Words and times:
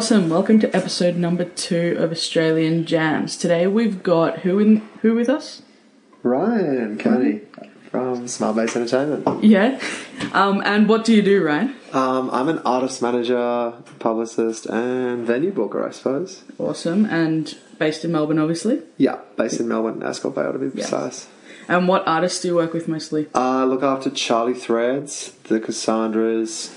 Awesome. 0.00 0.30
Welcome 0.30 0.58
to 0.60 0.74
episode 0.74 1.16
number 1.16 1.44
two 1.44 1.94
of 1.98 2.10
Australian 2.10 2.86
Jams. 2.86 3.36
Today 3.36 3.66
we've 3.66 4.02
got 4.02 4.38
who 4.38 4.58
in 4.58 4.76
who 5.02 5.14
with 5.14 5.28
us? 5.28 5.60
Ryan 6.22 6.96
Coney 6.96 7.42
from 7.90 8.26
Smart 8.26 8.56
Base 8.56 8.74
Entertainment. 8.74 9.44
Yeah. 9.44 9.78
Um, 10.32 10.62
and 10.64 10.88
what 10.88 11.04
do 11.04 11.14
you 11.14 11.20
do, 11.20 11.44
Ryan? 11.44 11.76
Um, 11.92 12.30
I'm 12.30 12.48
an 12.48 12.60
artist 12.60 13.02
manager, 13.02 13.74
publicist, 13.98 14.64
and 14.64 15.26
venue 15.26 15.52
booker, 15.52 15.86
I 15.86 15.90
suppose. 15.90 16.44
Awesome. 16.58 17.04
And 17.04 17.54
based 17.78 18.02
in 18.02 18.10
Melbourne, 18.10 18.38
obviously. 18.38 18.80
Yeah, 18.96 19.18
based 19.36 19.60
in 19.60 19.68
Melbourne, 19.68 20.02
Ascot 20.02 20.34
Vale 20.34 20.54
to 20.54 20.58
be 20.58 20.70
precise. 20.70 21.28
And 21.68 21.86
what 21.86 22.08
artists 22.08 22.40
do 22.40 22.48
you 22.48 22.54
work 22.54 22.72
with 22.72 22.88
mostly? 22.88 23.28
I 23.34 23.64
look 23.64 23.82
after 23.82 24.08
Charlie 24.08 24.54
Threads, 24.54 25.32
the 25.44 25.60
Cassandras, 25.60 26.74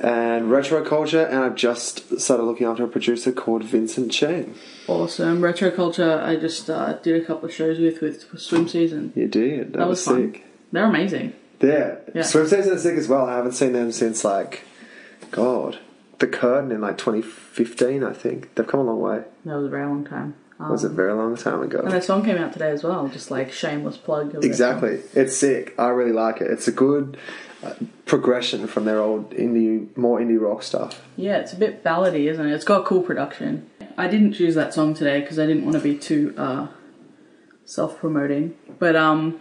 and 0.00 0.50
Retro 0.50 0.84
Culture, 0.84 1.24
and 1.24 1.38
I've 1.40 1.54
just 1.54 2.18
started 2.20 2.42
looking 2.44 2.66
after 2.66 2.84
a 2.84 2.88
producer 2.88 3.32
called 3.32 3.64
Vincent 3.64 4.12
Chang. 4.12 4.54
Awesome. 4.88 5.42
Retro 5.42 5.70
Culture. 5.70 6.20
I 6.22 6.36
just 6.36 6.68
uh, 6.70 6.94
did 6.94 7.20
a 7.22 7.24
couple 7.24 7.48
of 7.48 7.54
shows 7.54 7.78
with 7.78 8.00
with 8.00 8.26
swim 8.40 8.68
season. 8.68 9.12
You 9.14 9.28
did. 9.28 9.72
That, 9.72 9.78
That 9.78 9.88
was, 9.88 9.98
was 10.06 10.16
fun. 10.16 10.32
sick. 10.32 10.44
They're 10.72 10.84
amazing. 10.86 11.32
Yeah. 11.60 11.96
Yeah. 12.14 12.22
Swim 12.22 12.46
Season 12.46 12.74
is 12.74 12.82
sick 12.82 12.96
as 12.98 13.08
well. 13.08 13.26
I 13.26 13.36
haven't 13.36 13.52
seen 13.52 13.72
them 13.72 13.90
since, 13.90 14.24
like, 14.24 14.64
God, 15.30 15.78
The 16.18 16.26
Curtin 16.26 16.70
in, 16.72 16.80
like, 16.82 16.98
2015, 16.98 18.04
I 18.04 18.12
think. 18.12 18.54
They've 18.54 18.66
come 18.66 18.80
a 18.80 18.82
long 18.82 19.00
way. 19.00 19.22
That 19.46 19.56
was 19.56 19.66
a 19.66 19.70
very 19.70 19.86
long 19.86 20.04
time. 20.04 20.34
Um, 20.60 20.68
It 20.68 20.72
was 20.72 20.84
a 20.84 20.88
very 20.90 21.12
long 21.14 21.36
time 21.36 21.62
ago. 21.62 21.80
and 21.80 21.90
their 21.90 22.02
song 22.02 22.24
came 22.24 22.36
out 22.38 22.52
today 22.52 22.70
as 22.70 22.82
well. 22.82 23.08
Just 23.08 23.30
like 23.30 23.52
shameless 23.52 23.96
plug. 23.96 24.34
of 24.34 24.40
their 24.42 24.50
Exactly. 24.50 25.00
It's 25.14 25.36
sick. 25.36 25.74
I 25.78 25.88
really 25.88 26.12
like 26.12 26.40
it. 26.40 26.50
It's 26.50 26.66
a 26.68 26.72
good 26.72 27.16
progression 28.04 28.66
from 28.66 28.84
their 28.84 29.00
old 29.00 29.30
indie, 29.30 29.94
more 29.96 30.20
indie 30.20 30.40
rock 30.40 30.62
stuff. 30.62 31.02
Yeah, 31.16 31.38
it's 31.38 31.52
a 31.52 31.56
bit 31.56 31.82
ballady, 31.82 32.30
isn't 32.30 32.46
it? 32.46 32.52
It's 32.52 32.64
got 32.64 32.84
cool 32.84 33.02
production. 33.02 33.68
I 33.98 34.08
didn't 34.08 34.32
choose 34.34 34.54
that 34.54 34.74
song 34.74 34.94
today 34.94 35.20
because 35.20 35.38
I 35.38 35.46
didn't 35.46 35.64
want 35.64 35.76
to 35.76 35.82
be 35.82 35.96
too 35.96 36.34
uh, 36.36 36.68
self-promoting, 37.64 38.54
but 38.78 38.94
um, 38.94 39.40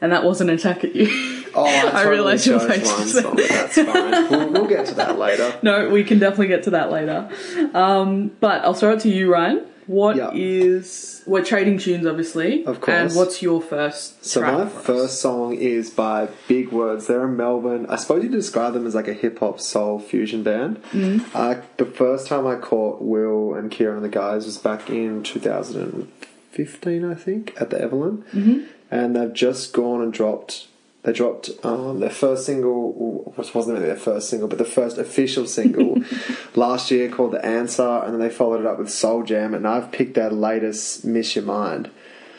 and 0.00 0.12
that 0.12 0.24
wasn't 0.24 0.50
an 0.50 0.56
attack 0.56 0.84
at 0.84 0.94
you. 0.94 1.08
Oh, 1.54 1.64
I, 1.64 1.88
I 2.02 2.02
realised 2.04 2.46
your 2.46 2.60
face 2.60 2.86
one 2.92 3.06
song, 3.06 3.36
That's 3.36 3.76
fine. 3.76 4.30
we'll, 4.30 4.52
we'll 4.52 4.66
get 4.66 4.86
to 4.86 4.94
that 4.94 5.18
later. 5.18 5.58
no, 5.62 5.88
we 5.88 6.04
can 6.04 6.18
definitely 6.18 6.48
get 6.48 6.64
to 6.64 6.70
that 6.70 6.90
later. 6.90 7.30
Um, 7.72 8.32
but 8.40 8.62
I'll 8.64 8.74
throw 8.74 8.92
it 8.92 9.00
to 9.00 9.08
you, 9.08 9.32
Ryan. 9.32 9.66
What 9.86 10.34
is 10.34 11.22
we're 11.26 11.44
trading 11.44 11.78
tunes, 11.78 12.06
obviously, 12.06 12.64
Of 12.64 12.80
course. 12.80 12.96
And 12.96 13.14
what's 13.14 13.42
your 13.42 13.60
first? 13.60 14.24
So 14.24 14.40
track 14.40 14.58
my 14.58 14.66
first 14.68 15.20
song 15.20 15.54
is 15.54 15.90
by 15.90 16.28
Big 16.48 16.70
Words. 16.70 17.06
They're 17.06 17.24
in 17.24 17.36
Melbourne. 17.36 17.86
I 17.88 17.96
suppose 17.96 18.22
you 18.24 18.30
describe 18.30 18.74
them 18.74 18.86
as 18.86 18.94
like 18.94 19.08
a 19.08 19.12
hip 19.12 19.38
hop 19.40 19.60
soul 19.60 19.98
fusion 19.98 20.42
band. 20.42 20.82
Mm. 20.92 21.24
Uh, 21.34 21.60
the 21.76 21.86
first 21.86 22.26
time 22.26 22.46
I 22.46 22.56
caught 22.56 23.02
Will 23.02 23.54
and 23.54 23.70
Kieran 23.70 23.96
and 23.96 24.04
the 24.04 24.08
guys 24.08 24.46
was 24.46 24.58
back 24.58 24.90
in 24.90 25.22
2015, 25.22 27.04
I 27.04 27.14
think, 27.14 27.54
at 27.60 27.70
the 27.70 27.80
Evelyn. 27.80 28.24
Mm-hmm. 28.32 28.64
And 28.90 29.16
they've 29.16 29.32
just 29.32 29.72
gone 29.72 30.02
and 30.02 30.12
dropped. 30.12 30.68
They 31.04 31.12
dropped 31.12 31.50
um, 31.62 32.00
their 32.00 32.08
first 32.10 32.46
single, 32.46 33.32
which 33.36 33.54
wasn't 33.54 33.74
really 33.76 33.88
their 33.88 33.96
first 33.96 34.30
single, 34.30 34.48
but 34.48 34.56
the 34.58 34.64
first 34.64 34.96
official 34.96 35.46
single 35.46 36.02
last 36.54 36.90
year 36.90 37.10
called 37.10 37.32
"The 37.32 37.44
Answer," 37.44 37.86
and 38.04 38.14
then 38.14 38.20
they 38.20 38.30
followed 38.34 38.60
it 38.60 38.66
up 38.66 38.78
with 38.78 38.90
"Soul 38.90 39.22
Jam." 39.22 39.52
And 39.54 39.68
I've 39.68 39.92
picked 39.92 40.14
their 40.14 40.30
latest 40.30 41.04
"Miss 41.04 41.36
Your 41.36 41.44
Mind." 41.44 41.90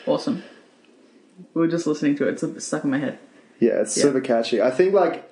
Awesome. 0.04 0.42
We 1.54 1.60
were 1.62 1.68
just 1.68 1.86
listening 1.86 2.16
to 2.16 2.28
it. 2.28 2.42
It's 2.42 2.64
stuck 2.64 2.82
in 2.84 2.90
my 2.90 2.98
head. 2.98 3.18
Yeah, 3.60 3.80
it's 3.80 3.96
Yeah. 3.96 4.02
super 4.04 4.20
catchy. 4.20 4.60
I 4.60 4.70
think 4.72 4.92
like 4.94 5.22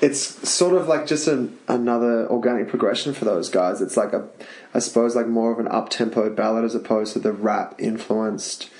it's 0.00 0.18
sort 0.48 0.74
of 0.74 0.88
like 0.88 1.06
just 1.06 1.26
an, 1.28 1.56
another 1.68 2.26
organic 2.28 2.68
progression 2.68 3.14
for 3.14 3.24
those 3.24 3.48
guys. 3.48 3.80
It's 3.80 3.96
like 3.96 4.12
a, 4.12 4.28
I 4.74 4.78
suppose 4.80 5.14
like 5.16 5.26
more 5.26 5.52
of 5.52 5.58
an 5.58 5.68
up 5.68 5.88
tempo 5.88 6.28
ballad 6.30 6.64
as 6.64 6.74
opposed 6.74 7.12
to 7.14 7.18
the 7.18 7.32
rap 7.32 7.74
influenced 7.78 8.70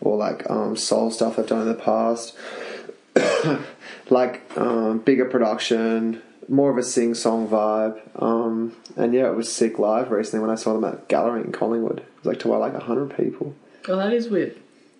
or 0.00 0.16
like 0.16 0.48
um, 0.50 0.76
soul 0.76 1.10
stuff 1.10 1.36
they've 1.36 1.46
done 1.46 1.62
in 1.62 1.68
the 1.68 1.74
past. 1.74 2.34
like 4.10 4.42
um, 4.56 4.98
bigger 4.98 5.24
production, 5.24 6.22
more 6.48 6.70
of 6.70 6.78
a 6.78 6.82
sing 6.82 7.14
song 7.14 7.48
vibe. 7.48 8.00
Um, 8.20 8.74
and 8.96 9.14
yeah, 9.14 9.28
it 9.28 9.34
was 9.34 9.52
sick 9.52 9.78
live 9.78 10.10
recently 10.10 10.40
when 10.40 10.50
I 10.50 10.56
saw 10.56 10.72
them 10.72 10.84
at 10.84 11.08
Gallery 11.08 11.42
in 11.42 11.52
Collingwood. 11.52 11.98
It 11.98 12.06
was 12.18 12.26
like 12.26 12.38
to 12.40 12.48
like 12.48 12.74
hundred 12.74 13.16
people 13.16 13.54
Oh, 13.88 13.96
that 13.96 14.12
is 14.12 14.28
weird. 14.28 14.56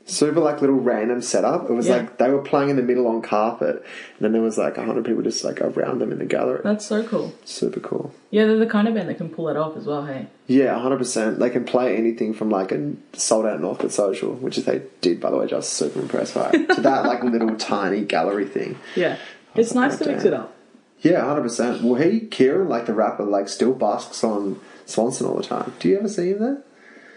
Super 0.06 0.40
like 0.40 0.60
little 0.60 0.76
random 0.76 1.22
setup. 1.22 1.70
It 1.70 1.72
was 1.72 1.86
Yeah. 1.88 1.96
like 1.96 2.18
they 2.18 2.28
were 2.28 2.42
playing 2.42 2.68
in 2.68 2.76
the 2.76 2.82
middle 2.82 3.06
on 3.06 3.22
carpet, 3.22 3.76
and 3.76 3.84
then 4.20 4.32
there 4.32 4.42
was 4.42 4.58
like 4.58 4.76
a 4.76 4.84
hundred 4.84 5.06
people 5.06 5.22
just 5.22 5.42
like 5.44 5.62
around 5.62 5.98
them 6.00 6.12
in 6.12 6.18
the 6.18 6.26
gallery. 6.26 6.60
That's 6.62 6.84
so 6.84 7.02
cool. 7.04 7.32
Super 7.46 7.80
cool. 7.80 8.12
Yeah, 8.30 8.44
they're 8.44 8.58
the 8.58 8.66
kind 8.66 8.86
of 8.86 8.92
band 8.94 9.08
that 9.08 9.16
can 9.16 9.30
pull 9.30 9.46
that 9.46 9.56
off 9.56 9.78
as 9.78 9.86
well. 9.86 10.04
Hey. 10.04 10.26
Yeah, 10.46 10.78
hundred 10.78 10.98
percent. 10.98 11.38
They 11.38 11.48
can 11.48 11.64
play 11.64 11.96
anything 11.96 12.34
from 12.34 12.50
like 12.50 12.70
a 12.70 12.92
sold 13.14 13.46
out 13.46 13.60
Northcote 13.60 13.92
Social, 13.92 14.34
which 14.34 14.58
is 14.58 14.66
they 14.66 14.82
did 15.00 15.20
by 15.20 15.30
the 15.30 15.38
way. 15.38 15.46
Just 15.46 15.72
super 15.72 16.00
impressed 16.00 16.34
by 16.34 16.50
to 16.50 16.80
that 16.82 17.06
like 17.06 17.22
little 17.24 17.56
tiny 17.56 18.02
gallery 18.04 18.44
thing. 18.46 18.76
Yeah. 18.94 19.16
It's 19.54 19.72
nice 19.74 19.96
to 20.00 20.06
mix 20.06 20.24
it 20.24 20.34
up. 20.34 20.54
Yeah, 21.00 21.24
hundred 21.24 21.42
percent. 21.42 21.82
Well, 21.82 21.94
he 22.02 22.20
Kieran, 22.20 22.68
like 22.68 22.84
the 22.84 22.92
rapper, 22.94 23.24
like 23.24 23.48
still 23.48 23.72
basks 23.72 24.22
on 24.22 24.60
Swanston 24.84 25.26
all 25.26 25.36
the 25.36 25.42
time. 25.44 25.72
Do 25.78 25.88
you 25.88 25.96
ever 25.98 26.08
see 26.08 26.30
him 26.30 26.40
there? 26.40 26.62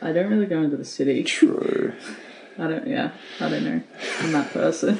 I 0.01 0.13
don't 0.13 0.29
really 0.29 0.45
go 0.45 0.61
into 0.61 0.77
the 0.77 0.85
city. 0.85 1.23
True. 1.23 1.91
I 2.59 2.67
don't. 2.67 2.87
Yeah, 2.87 3.11
I 3.39 3.49
don't 3.49 3.63
know. 3.63 3.81
I'm 4.21 4.31
that 4.31 4.51
person. 4.51 4.99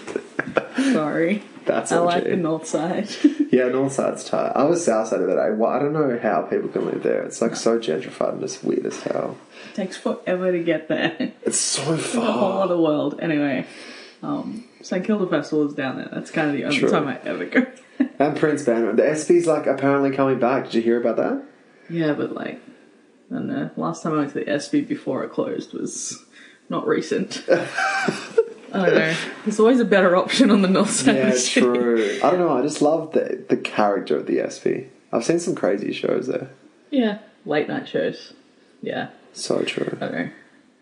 Sorry. 0.94 1.44
That's 1.66 1.92
I 1.92 1.98
like 2.00 2.24
the 2.24 2.36
north 2.38 2.68
side. 2.68 3.10
Yeah, 3.50 3.70
North 3.70 3.94
Side's 3.94 4.26
tight. 4.26 4.52
I 4.56 4.66
was 4.66 4.84
South 4.84 5.08
Side 5.08 5.22
the 5.22 5.24
other 5.32 5.36
day. 5.52 5.56
Well, 5.56 5.72
I 5.72 5.80
don't 5.80 5.94
know 5.94 6.20
how 6.22 6.42
people 6.42 6.68
can 6.68 6.86
live 6.86 7.02
there. 7.02 7.24
It's 7.24 7.42
like 7.42 7.56
so 7.56 7.80
gentrified 7.80 8.34
and 8.34 8.44
it's 8.44 8.62
weird 8.62 8.86
as 8.86 9.02
hell. 9.04 9.38
takes 9.74 9.96
forever 9.96 10.52
to 10.52 10.62
get 10.62 10.90
there. 10.90 11.32
It's 11.44 11.58
so 11.58 11.82
a 11.94 11.96
whole 11.96 11.98
far. 11.98 12.64
other 12.64 12.78
world. 12.78 13.18
Anyway, 13.22 13.66
um, 14.22 14.66
St 14.82 15.04
Kilda 15.06 15.28
Festival 15.28 15.66
is 15.66 15.74
down 15.74 15.96
there. 15.96 16.10
That's 16.12 16.30
kind 16.30 16.50
of 16.50 16.58
the 16.58 16.66
only 16.66 16.78
True. 16.78 16.90
time 16.90 17.08
I 17.08 17.20
ever 17.22 17.46
go. 17.46 17.66
And 18.20 18.36
Prince 18.38 18.64
Banner. 18.64 18.92
The 18.94 19.10
Espy's 19.10 19.48
like 19.48 19.66
apparently 19.66 20.12
coming 20.12 20.40
back. 20.40 20.66
Did 20.66 20.74
you 20.76 20.82
hear 20.82 21.00
about 21.00 21.16
that? 21.16 21.42
yeah, 21.90 22.12
but 22.12 22.34
like, 22.34 22.60
I 23.32 23.36
don't 23.36 23.48
know. 23.48 23.70
Last 23.78 24.04
time 24.04 24.12
I 24.12 24.18
went 24.18 24.34
to 24.34 24.40
the 24.44 24.50
Espy 24.50 24.82
before 24.82 25.24
it 25.24 25.32
closed 25.32 25.74
was 25.74 26.22
not 26.70 26.88
recent. 26.88 27.44
I 28.74 28.86
don't 28.86 28.96
know. 28.96 29.16
There's 29.46 29.60
always 29.60 29.80
a 29.80 29.86
better 29.86 30.16
option 30.16 30.52
on 30.52 30.62
the 30.62 30.68
north 30.68 30.90
side. 30.92 31.16
Yeah, 31.16 31.34
true. 31.38 32.20
I 32.24 32.30
don't 32.32 32.40
know. 32.40 32.58
I 32.58 32.62
just 32.62 32.82
love 32.82 33.14
the 33.14 33.44
the 33.48 33.58
character 33.58 34.18
of 34.18 34.28
the 34.28 34.40
Espy. 34.42 34.90
I've 35.12 35.24
seen 35.24 35.40
some 35.40 35.56
crazy 35.56 35.94
shows 35.94 36.28
there. 36.28 36.50
Yeah, 36.92 37.20
late 37.46 37.68
night 37.68 37.88
shows. 37.88 38.34
Yeah, 38.82 39.10
So 39.34 39.62
true. 39.64 39.98
I 40.02 40.06
don't 40.06 40.12
know. 40.14 40.30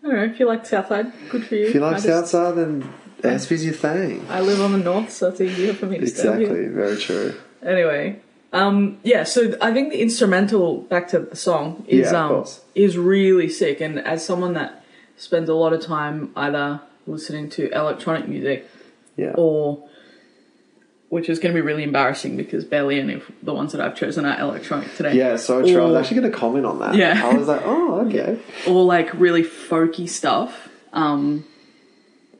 I 0.02 0.06
don't 0.08 0.16
know. 0.16 0.24
If 0.24 0.38
you 0.40 0.46
like 0.46 0.66
Southside, 0.66 1.12
good 1.30 1.46
for 1.46 1.54
you. 1.54 1.66
If 1.68 1.74
you 1.74 1.80
like 1.80 1.92
I 1.92 2.00
just- 2.00 2.06
Southside, 2.06 2.56
then 2.56 2.92
Espy's 3.24 3.64
your 3.64 3.74
thing. 3.74 4.26
I 4.28 4.40
live 4.40 4.60
on 4.60 4.72
the 4.72 4.78
north, 4.78 5.10
so 5.10 5.28
it's 5.28 5.40
easier 5.40 5.72
for 5.72 5.86
me 5.86 5.96
to. 5.98 6.02
Exactly. 6.02 6.66
Very 6.66 6.96
true. 6.96 7.34
Anyway, 7.64 8.20
um, 8.52 8.98
yeah. 9.02 9.22
So 9.24 9.56
I 9.62 9.72
think 9.72 9.92
the 9.92 10.00
instrumental 10.02 10.82
back 10.82 11.08
to 11.08 11.20
the 11.20 11.36
song 11.36 11.84
is 11.88 12.12
Yeah, 12.12 12.26
um 12.26 12.44
is 12.74 12.98
really 12.98 13.48
sick, 13.48 13.80
and 13.80 13.98
as 14.00 14.24
someone 14.26 14.52
that 14.54 14.84
spends 15.16 15.48
a 15.48 15.54
lot 15.54 15.72
of 15.72 15.80
time 15.80 16.30
either 16.36 16.80
listening 17.06 17.48
to 17.50 17.70
electronic 17.70 18.28
music 18.28 18.68
Yeah. 19.16 19.32
or 19.36 19.88
which 21.08 21.28
is 21.28 21.38
going 21.38 21.54
to 21.54 21.60
be 21.60 21.64
really 21.64 21.84
embarrassing 21.84 22.36
because 22.36 22.64
barely 22.64 22.98
any 22.98 23.14
of 23.14 23.30
the 23.42 23.54
ones 23.54 23.70
that 23.72 23.80
I've 23.80 23.94
chosen 23.94 24.24
are 24.26 24.38
electronic 24.40 24.94
today. 24.96 25.14
Yeah, 25.14 25.36
so 25.36 25.62
true. 25.62 25.80
I 25.80 25.86
was 25.86 25.94
actually 25.96 26.20
going 26.20 26.32
to 26.32 26.36
comment 26.36 26.66
on 26.66 26.80
that. 26.80 26.96
Yeah. 26.96 27.24
I 27.24 27.34
was 27.34 27.46
like, 27.46 27.62
oh, 27.64 28.00
okay. 28.06 28.40
or 28.66 28.84
like 28.84 29.14
really 29.14 29.44
folky 29.44 30.08
stuff. 30.08 30.68
Um, 30.92 31.44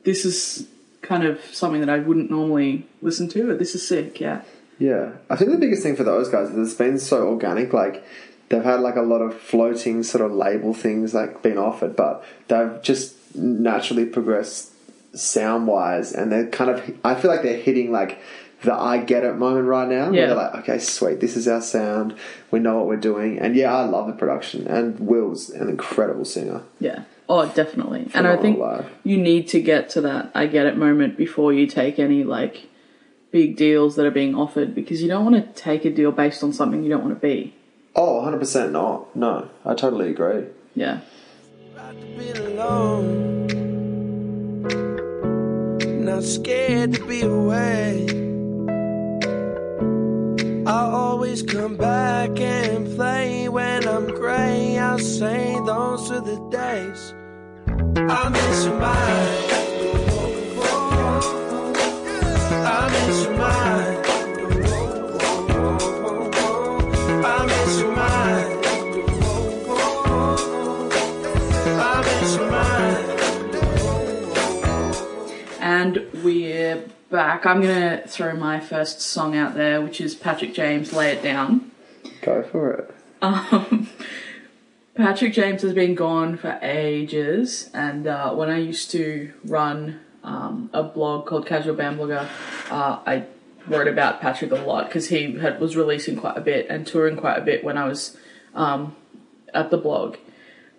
this 0.03 0.25
is 0.25 0.67
kind 1.01 1.23
of 1.23 1.39
something 1.53 1.79
that 1.79 1.89
I 1.89 1.99
wouldn't 1.99 2.29
normally 2.29 2.85
listen 3.01 3.29
to, 3.29 3.47
but 3.47 3.57
this 3.57 3.73
is 3.73 3.87
sick. 3.87 4.19
Yeah. 4.19 4.41
Yeah. 4.79 5.13
I 5.29 5.37
think 5.37 5.51
the 5.51 5.57
biggest 5.57 5.81
thing 5.81 5.95
for 5.95 6.03
those 6.03 6.27
guys 6.27 6.49
is 6.49 6.57
it's 6.71 6.77
been 6.77 6.99
so 6.99 7.27
organic. 7.29 7.71
Like, 7.71 8.03
they've 8.49 8.63
had 8.63 8.79
like 8.79 8.95
a 8.95 9.01
lot 9.01 9.21
of 9.21 9.39
floating 9.39 10.03
sort 10.03 10.23
of 10.23 10.31
label 10.31 10.73
things 10.73 11.13
like 11.13 11.41
been 11.41 11.57
offered, 11.57 11.95
but 11.95 12.23
they've 12.47 12.81
just 12.81 13.35
naturally 13.35 14.05
progressed 14.05 14.71
sound 15.13 15.67
wise, 15.67 16.13
and 16.13 16.31
they're 16.31 16.47
kind 16.47 16.69
of. 16.69 16.97
I 17.03 17.15
feel 17.15 17.31
like 17.31 17.43
they're 17.43 17.57
hitting 17.57 17.91
like 17.91 18.19
the 18.63 18.73
I 18.73 18.99
get 18.99 19.23
it 19.23 19.35
moment 19.35 19.67
right 19.67 19.87
now. 19.87 20.11
Yeah. 20.11 20.11
Where 20.11 20.27
they're 20.27 20.35
like, 20.35 20.55
okay, 20.55 20.79
sweet, 20.79 21.19
this 21.19 21.35
is 21.35 21.47
our 21.47 21.61
sound. 21.61 22.15
We 22.51 22.59
know 22.59 22.77
what 22.77 22.87
we're 22.87 22.97
doing, 22.97 23.39
and 23.39 23.55
yeah, 23.55 23.75
I 23.75 23.85
love 23.85 24.07
the 24.07 24.13
production. 24.13 24.67
And 24.67 24.99
Will's 24.99 25.49
an 25.49 25.69
incredible 25.69 26.25
singer. 26.25 26.63
Yeah. 26.79 27.03
Oh, 27.29 27.45
definitely. 27.49 28.09
and 28.13 28.25
I 28.25 28.37
think 28.37 28.57
live. 28.57 28.89
you 29.03 29.17
need 29.17 29.49
to 29.49 29.61
get 29.61 29.89
to 29.91 30.01
that 30.01 30.31
I 30.33 30.47
get 30.47 30.65
it 30.65 30.77
moment 30.77 31.17
before 31.17 31.51
you 31.51 31.67
take 31.67 31.99
any 31.99 32.23
like 32.23 32.69
big 33.31 33.57
deals 33.57 33.97
that 33.97 34.05
are 34.05 34.11
being 34.11 34.33
offered 34.33 34.73
because 34.73 35.01
you 35.01 35.09
don't 35.09 35.25
want 35.25 35.35
to 35.35 35.61
take 35.61 35.83
a 35.83 35.89
deal 35.89 36.13
based 36.13 36.41
on 36.41 36.53
something 36.53 36.83
you 36.83 36.89
don't 36.89 37.03
want 37.03 37.13
to 37.13 37.19
be. 37.19 37.53
Oh, 37.99 38.21
100% 38.23 38.71
not. 38.71 39.15
No, 39.15 39.49
I 39.65 39.73
totally 39.73 40.11
agree. 40.11 40.45
Yeah. 40.75 40.99
been 42.15 42.37
alone. 42.37 43.47
Not 46.05 46.21
scared 46.21 46.93
to 46.93 47.05
be 47.07 47.21
away. 47.21 48.05
I 50.67 50.81
always 50.91 51.41
come 51.41 51.75
back 51.75 52.39
and 52.39 52.85
play 52.95 53.49
when 53.49 53.87
I'm 53.87 54.05
gray. 54.05 54.77
I'll 54.77 54.99
say 54.99 55.55
those 55.65 56.11
are 56.11 56.21
the 56.21 56.37
days. 56.51 57.15
I 57.67 58.29
miss 58.29 58.65
your 58.65 58.79
mind. 58.79 59.57
I 62.63 63.05
miss 63.07 63.23
your 63.23 63.37
And 75.87 76.05
we're 76.21 76.83
back. 77.09 77.45
I'm 77.45 77.61
going 77.61 77.79
to 77.79 78.05
throw 78.09 78.35
my 78.35 78.59
first 78.59 78.99
song 78.99 79.37
out 79.37 79.53
there, 79.53 79.81
which 79.81 80.01
is 80.01 80.15
Patrick 80.15 80.53
James, 80.53 80.91
Lay 80.91 81.13
It 81.13 81.23
Down. 81.23 81.71
Go 82.21 82.43
for 82.43 82.73
it. 82.73 82.95
Um, 83.21 83.87
Patrick 84.95 85.31
James 85.31 85.61
has 85.61 85.73
been 85.73 85.95
gone 85.95 86.35
for 86.35 86.59
ages, 86.61 87.69
and 87.73 88.05
uh, 88.05 88.33
when 88.33 88.49
I 88.49 88.57
used 88.57 88.91
to 88.91 89.31
run 89.45 90.01
um, 90.25 90.69
a 90.73 90.83
blog 90.83 91.25
called 91.25 91.45
Casual 91.45 91.75
Band 91.75 91.99
Blogger, 91.99 92.27
uh, 92.69 92.99
I 93.05 93.23
wrote 93.65 93.87
about 93.87 94.19
Patrick 94.19 94.51
a 94.51 94.55
lot 94.55 94.87
because 94.87 95.07
he 95.07 95.37
had, 95.37 95.61
was 95.61 95.77
releasing 95.77 96.17
quite 96.17 96.35
a 96.35 96.41
bit 96.41 96.67
and 96.69 96.85
touring 96.85 97.15
quite 97.15 97.37
a 97.37 97.45
bit 97.45 97.63
when 97.63 97.77
I 97.77 97.87
was 97.87 98.17
um, 98.53 98.93
at 99.53 99.71
the 99.71 99.77
blog. 99.77 100.17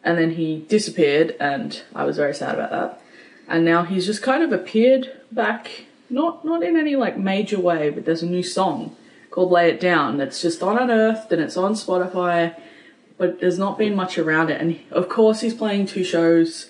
And 0.04 0.18
then 0.18 0.32
he 0.32 0.66
disappeared, 0.68 1.34
and 1.40 1.80
I 1.94 2.04
was 2.04 2.18
very 2.18 2.34
sad 2.34 2.56
about 2.56 2.70
that. 2.72 3.02
And 3.48 3.64
now 3.64 3.84
he's 3.84 4.06
just 4.06 4.22
kind 4.22 4.42
of 4.42 4.52
appeared 4.52 5.20
back, 5.32 5.86
not 6.10 6.44
not 6.44 6.62
in 6.62 6.76
any 6.76 6.96
like 6.96 7.16
major 7.16 7.58
way, 7.58 7.90
but 7.90 8.04
there's 8.04 8.22
a 8.22 8.26
new 8.26 8.42
song 8.42 8.94
called 9.30 9.50
Lay 9.50 9.70
It 9.70 9.80
Down 9.80 10.18
that's 10.18 10.42
just 10.42 10.62
on 10.62 10.78
Unearthed 10.78 11.32
and 11.32 11.40
it's 11.42 11.56
on 11.56 11.72
Spotify, 11.72 12.54
but 13.16 13.40
there's 13.40 13.58
not 13.58 13.78
been 13.78 13.94
much 13.94 14.18
around 14.18 14.50
it. 14.50 14.60
And 14.60 14.78
of 14.90 15.08
course, 15.08 15.40
he's 15.40 15.54
playing 15.54 15.86
two 15.86 16.04
shows 16.04 16.68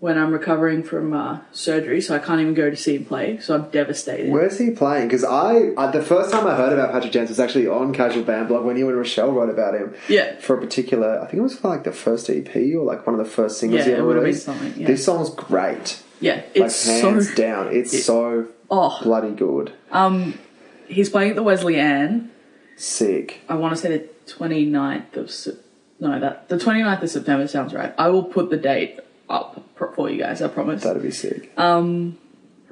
when 0.00 0.16
I'm 0.16 0.30
recovering 0.32 0.84
from 0.84 1.12
uh, 1.12 1.40
surgery, 1.50 2.00
so 2.00 2.14
I 2.14 2.20
can't 2.20 2.40
even 2.40 2.54
go 2.54 2.70
to 2.70 2.76
see 2.76 2.94
him 2.96 3.04
play. 3.04 3.38
So 3.40 3.54
I'm 3.54 3.68
devastated. 3.70 4.30
Where's 4.30 4.56
he 4.58 4.70
playing? 4.70 5.08
Because 5.08 5.24
I, 5.24 5.72
I, 5.76 5.90
the 5.90 6.02
first 6.02 6.30
time 6.30 6.46
I 6.46 6.54
heard 6.54 6.72
about 6.72 6.92
Patrick 6.92 7.12
James 7.12 7.30
was 7.30 7.40
actually 7.40 7.66
on 7.66 7.92
Casual 7.92 8.22
Band 8.22 8.46
Blog 8.46 8.64
when 8.64 8.76
you 8.76 8.88
and 8.88 8.96
Rochelle 8.96 9.32
wrote 9.32 9.50
about 9.50 9.74
him. 9.74 9.94
Yeah. 10.08 10.38
For 10.38 10.56
a 10.56 10.60
particular, 10.60 11.18
I 11.18 11.22
think 11.26 11.34
it 11.34 11.42
was 11.42 11.58
for 11.58 11.68
like 11.68 11.82
the 11.82 11.90
first 11.92 12.30
EP 12.30 12.54
or 12.56 12.84
like 12.84 13.06
one 13.06 13.18
of 13.18 13.24
the 13.24 13.30
first 13.30 13.58
singles 13.58 13.80
Yeah, 13.80 13.84
he 13.86 13.90
it 13.90 13.98
ever 13.98 14.06
would 14.06 14.16
have 14.16 14.24
been 14.24 14.34
something, 14.34 14.74
yeah. 14.80 14.86
This 14.86 15.04
song's 15.04 15.30
great. 15.30 16.00
yeah, 16.20 16.34
Like 16.36 16.66
it's 16.66 16.86
hands 16.86 17.30
so. 17.30 17.34
down, 17.34 17.74
it's 17.74 18.04
so 18.04 18.46
Oh, 18.70 19.00
bloody 19.02 19.30
good. 19.32 19.72
Um, 19.90 20.38
he's 20.86 21.08
playing 21.10 21.30
at 21.30 21.36
the 21.36 21.42
Wesley 21.42 21.76
Anne. 21.76 22.30
Sick. 22.76 23.40
I 23.48 23.54
want 23.54 23.74
to 23.74 23.80
say 23.80 23.96
the 23.98 24.08
29th 24.32 25.16
of 25.16 25.54
no 26.00 26.20
that 26.20 26.48
the 26.48 26.56
29th 26.56 27.02
of 27.02 27.10
September 27.10 27.48
sounds 27.48 27.74
right. 27.74 27.92
I 27.98 28.08
will 28.10 28.22
put 28.24 28.50
the 28.50 28.56
date 28.56 29.00
up 29.28 29.62
for 29.94 30.10
you 30.10 30.18
guys. 30.18 30.42
I 30.42 30.48
promise. 30.48 30.82
That'd 30.84 31.02
be 31.02 31.10
sick. 31.10 31.52
Um, 31.56 32.18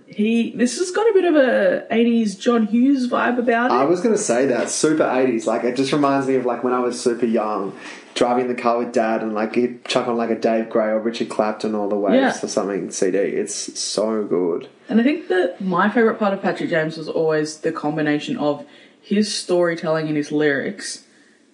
he 0.07 0.53
this 0.53 0.79
has 0.79 0.91
got 0.93 1.03
a 1.11 1.13
bit 1.15 1.25
of 1.25 1.35
a 1.35 1.87
80s 1.91 2.39
John 2.39 2.67
Hughes 2.69 3.09
vibe 3.11 3.39
about 3.39 3.71
it. 3.71 3.75
I 3.75 3.85
was 3.85 4.01
gonna 4.01 4.17
say 4.17 4.47
that 4.47 4.71
super 4.71 5.03
eighties. 5.13 5.47
Like 5.47 5.65
it 5.65 5.77
just 5.77 5.93
reminds 5.93 6.29
me 6.29 6.37
of 6.37 6.47
like 6.47 6.63
when 6.63 6.73
I 6.73 6.79
was 6.81 7.01
super 7.01 7.27
young, 7.27 7.77
driving 8.15 8.47
the 8.47 8.55
car 8.55 8.79
with 8.79 8.93
dad, 8.93 9.23
and 9.23 9.35
like 9.35 9.57
he'd 9.57 9.85
chuck 9.85 10.07
on 10.07 10.17
like 10.17 10.31
a 10.31 10.39
Dave 10.39 10.71
Gray 10.71 10.87
or 10.87 11.01
Richard 11.01 11.29
Clapton 11.29 11.75
all 11.75 11.89
the 11.89 11.97
way 11.97 12.15
Yeah. 12.15 12.29
or 12.41 12.49
something 12.49 12.91
CD. 12.93 13.19
It's 13.19 13.79
so 13.81 14.25
good. 14.25 14.69
And 14.89 15.01
I 15.01 15.05
think 15.05 15.27
that 15.29 15.61
my 15.61 15.89
favourite 15.91 16.19
part 16.21 16.33
of 16.33 16.41
Patrick 16.41 16.71
James 16.71 16.97
was 16.97 17.09
always 17.09 17.59
the 17.59 17.73
combination 17.73 18.37
of 18.37 18.65
his 19.01 19.35
storytelling 19.35 20.07
and 20.07 20.17
his 20.17 20.31
lyrics 20.31 21.05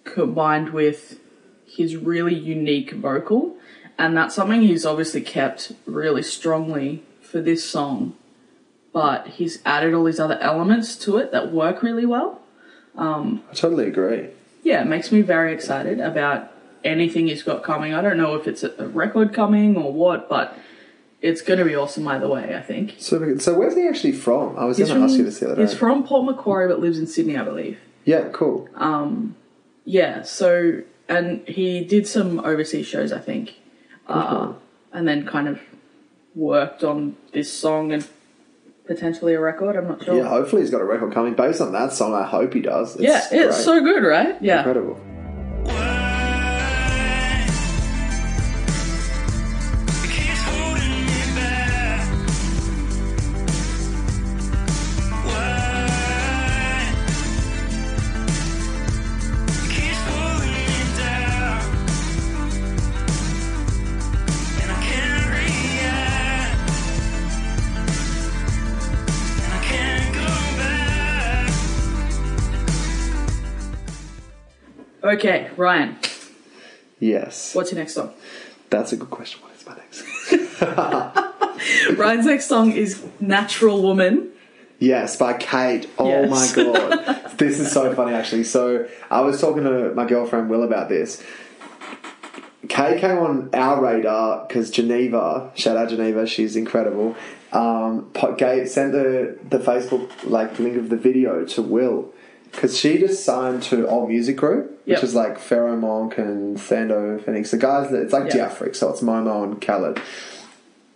combined 0.05 0.71
with 0.71 1.19
his 1.67 1.97
really 1.97 2.35
unique 2.35 2.93
vocal. 2.93 3.57
And 4.03 4.17
that's 4.17 4.35
something 4.35 4.63
he's 4.63 4.85
obviously 4.85 5.21
kept 5.21 5.71
really 5.87 6.25
strongly 6.25 7.05
for 7.21 7.41
this 7.41 7.65
song. 7.65 8.17
But 8.93 9.29
he's 9.29 9.63
added 9.65 9.95
all 9.95 10.03
these 10.03 10.19
other 10.19 10.41
elements 10.41 10.97
to 11.05 11.19
it 11.19 11.31
that 11.31 11.53
work 11.53 11.85
really 11.85 12.05
well. 12.05 12.43
Um, 12.97 13.45
I 13.49 13.55
totally 13.55 13.87
agree. 13.87 14.31
Yeah, 14.65 14.83
it 14.83 14.87
makes 14.87 15.13
me 15.13 15.23
very 15.23 15.55
excited 15.55 16.01
about 16.01 16.51
anything 16.83 17.29
he's 17.29 17.45
got 17.45 17.63
coming. 17.63 17.95
I 17.95 18.03
don't 18.03 18.17
know 18.17 18.35
if 18.35 18.49
it's 18.49 18.65
a 18.65 18.89
record 18.89 19.33
coming 19.33 19.77
or 19.77 19.93
what, 19.93 20.29
but 20.29 20.59
it's 21.21 21.41
going 21.41 21.61
to 21.61 21.65
be 21.65 21.77
awesome 21.77 22.09
either 22.09 22.27
way, 22.27 22.57
I 22.57 22.61
think. 22.61 22.97
So, 22.99 23.39
so 23.39 23.55
where's 23.55 23.77
he 23.77 23.87
actually 23.87 24.15
from? 24.15 24.59
I 24.59 24.65
was 24.65 24.79
going 24.79 24.91
to 24.91 24.97
ask 24.97 25.17
you 25.17 25.23
this 25.23 25.39
the 25.39 25.53
other 25.53 25.63
He's 25.63 25.75
from 25.75 26.05
Port 26.05 26.27
Macquarie 26.27 26.67
but 26.67 26.81
lives 26.81 26.99
in 26.99 27.07
Sydney, 27.07 27.37
I 27.37 27.45
believe. 27.45 27.79
yeah, 28.05 28.31
cool. 28.33 28.69
Um, 28.75 29.37
yeah, 29.85 30.23
so 30.23 30.83
and 31.09 31.47
he 31.47 31.85
did 31.85 32.09
some 32.09 32.41
overseas 32.41 32.89
shows, 32.89 33.13
I 33.13 33.21
think, 33.21 33.55
uh, 34.07 34.53
and 34.93 35.07
then 35.07 35.27
kind 35.27 35.49
of 35.49 35.61
worked 36.35 36.85
on 36.85 37.17
this 37.33 37.53
song 37.53 37.93
and 37.93 38.07
potentially 38.87 39.35
a 39.35 39.41
record. 39.41 39.77
I'm 39.77 39.89
not 39.89 40.05
sure. 40.05 40.17
yeah, 40.17 40.29
hopefully 40.29 40.63
he's 40.63 40.71
got 40.71 40.81
a 40.81 40.85
record 40.85 41.13
coming 41.13 41.35
based 41.35 41.61
on 41.61 41.73
that 41.73 41.93
song. 41.93 42.15
I 42.15 42.25
hope 42.25 42.55
he 42.55 42.61
does. 42.61 42.95
It's 42.97 43.05
yeah, 43.05 43.19
it's 43.31 43.57
great. 43.57 43.65
so 43.65 43.81
good, 43.81 44.03
right? 44.03 44.43
Yeah, 44.43 44.59
incredible. 44.59 45.01
Okay, 75.13 75.51
Ryan, 75.59 75.99
Yes, 76.99 77.55
what's 77.55 77.71
your 77.71 77.79
next 77.81 77.93
song? 77.95 78.15
that's 78.71 78.93
a 78.93 78.97
good 78.97 79.11
question. 79.11 79.43
What 79.43 79.53
is 79.55 79.67
my 79.67 79.77
next? 79.77 80.03
Ryan's 81.99 82.25
next 82.25 82.47
song 82.47 82.73
is 82.73 83.05
"Natural 83.21 83.83
Woman" 83.83 84.31
Yes, 84.79 85.17
by 85.17 85.35
Kate. 85.35 85.87
Oh 85.99 86.09
Yes. 86.09 86.57
my 86.57 86.65
god. 86.65 87.31
this 87.37 87.61
is 87.61 87.71
so 87.71 87.95
funny 87.95 88.15
actually. 88.15 88.45
So 88.45 88.89
I 89.11 89.21
was 89.21 89.39
talking 89.39 89.65
to 89.65 89.93
my 89.95 90.07
girlfriend 90.07 90.49
Will 90.49 90.63
about 90.63 90.89
this. 90.89 91.23
Kate 92.71 92.99
came 92.99 93.19
on 93.19 93.51
our 93.53 93.83
radar 93.83 94.47
because 94.47 94.71
Geneva, 94.71 95.51
shout 95.55 95.77
out 95.77 95.91
Geneva, 95.91 96.27
she's 96.27 96.57
incredible. 96.57 97.17
Um, 97.53 98.11
gave, 98.39 98.67
sent 98.71 98.93
the, 98.93 99.37
the 99.47 99.59
Facebook 99.59 100.11
like 100.25 100.59
link 100.59 100.79
of 100.79 100.89
the 100.89 100.97
video 100.97 101.45
to 101.45 101.61
Will 101.61 102.15
because 102.53 102.79
she 102.79 102.99
just 102.99 103.25
signed 103.25 103.63
to 103.65 103.87
All 103.89 104.07
Music 104.07 104.37
Group, 104.37 104.81
Yep. 104.85 104.99
which 104.99 105.05
is 105.05 105.15
like 105.15 105.39
Pharaoh 105.39 105.77
Monk 105.77 106.19
and 106.19 106.57
Thando 106.57 107.23
Phoenix. 107.25 107.51
The 107.51 107.57
guys 107.57 107.91
that 107.91 108.03
it's 108.03 108.13
like 108.13 108.33
Yeah. 108.33 108.49
Diafrix, 108.49 108.77
so 108.77 108.91
it's 108.91 109.01
Momo 109.01 109.43
and 109.45 109.61
Khaled. 109.61 110.01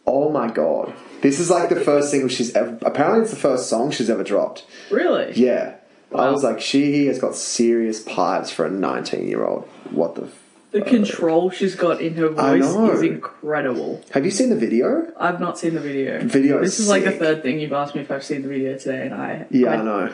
Oh 0.07 0.31
my 0.31 0.49
god. 0.51 0.93
This 1.23 1.41
is 1.41 1.51
like 1.51 1.69
the 1.69 1.81
first 1.81 2.11
single 2.11 2.29
she's 2.29 2.55
ever. 2.55 2.79
Apparently, 2.83 3.23
it's 3.23 3.31
the 3.31 3.37
first 3.37 3.69
song 3.69 3.91
she's 3.91 4.09
ever 4.11 4.23
dropped. 4.23 4.65
Really? 4.91 5.33
Yeah. 5.35 5.75
I 6.13 6.17
Wow. 6.27 6.33
was 6.33 6.45
like, 6.45 6.61
she 6.61 7.07
has 7.07 7.19
got 7.19 7.35
serious 7.35 8.01
pipes 8.03 8.51
for 8.51 8.65
a 8.67 8.71
19 8.71 9.27
year 9.27 9.45
old. 9.45 9.65
What 9.91 10.15
the. 10.15 10.23
F- 10.23 10.43
The 10.71 10.83
control 10.83 11.49
she's 11.51 11.75
got 11.75 12.01
in 12.01 12.15
her 12.17 12.29
I 12.39 12.59
voice 12.59 12.73
know. 12.75 12.91
is 12.93 13.03
incredible. 13.03 14.03
Have 14.11 14.25
you 14.25 14.31
seen 14.31 14.51
the 14.51 14.57
video? 14.57 15.11
I've 15.19 15.41
not 15.41 15.59
seen 15.59 15.75
the 15.75 15.81
video. 15.81 16.21
Video 16.21 16.61
This 16.61 16.75
is 16.75 16.81
is 16.81 16.89
like 16.89 17.05
the 17.05 17.11
sick. 17.13 17.19
third 17.21 17.43
thing 17.43 17.59
you've 17.61 17.73
asked 17.73 17.95
me 17.95 18.03
if 18.03 18.11
I've 18.11 18.23
seen 18.25 18.43
the 18.43 18.49
video 18.49 18.77
today, 18.77 19.07
and 19.07 19.15
I 19.15 19.47
Yeah, 19.51 19.71
I, 19.71 19.75
I 19.77 19.83
know. 19.83 20.13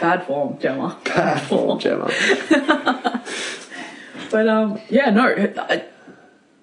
Bad 0.00 0.24
form, 0.26 0.58
Gemma. 0.58 0.98
Bad 1.04 1.40
form, 1.42 1.78
Gemma. 1.84 2.10
But 4.30 4.48
um, 4.48 4.80
yeah, 4.90 5.10
no. 5.10 5.26
I, 5.26 5.84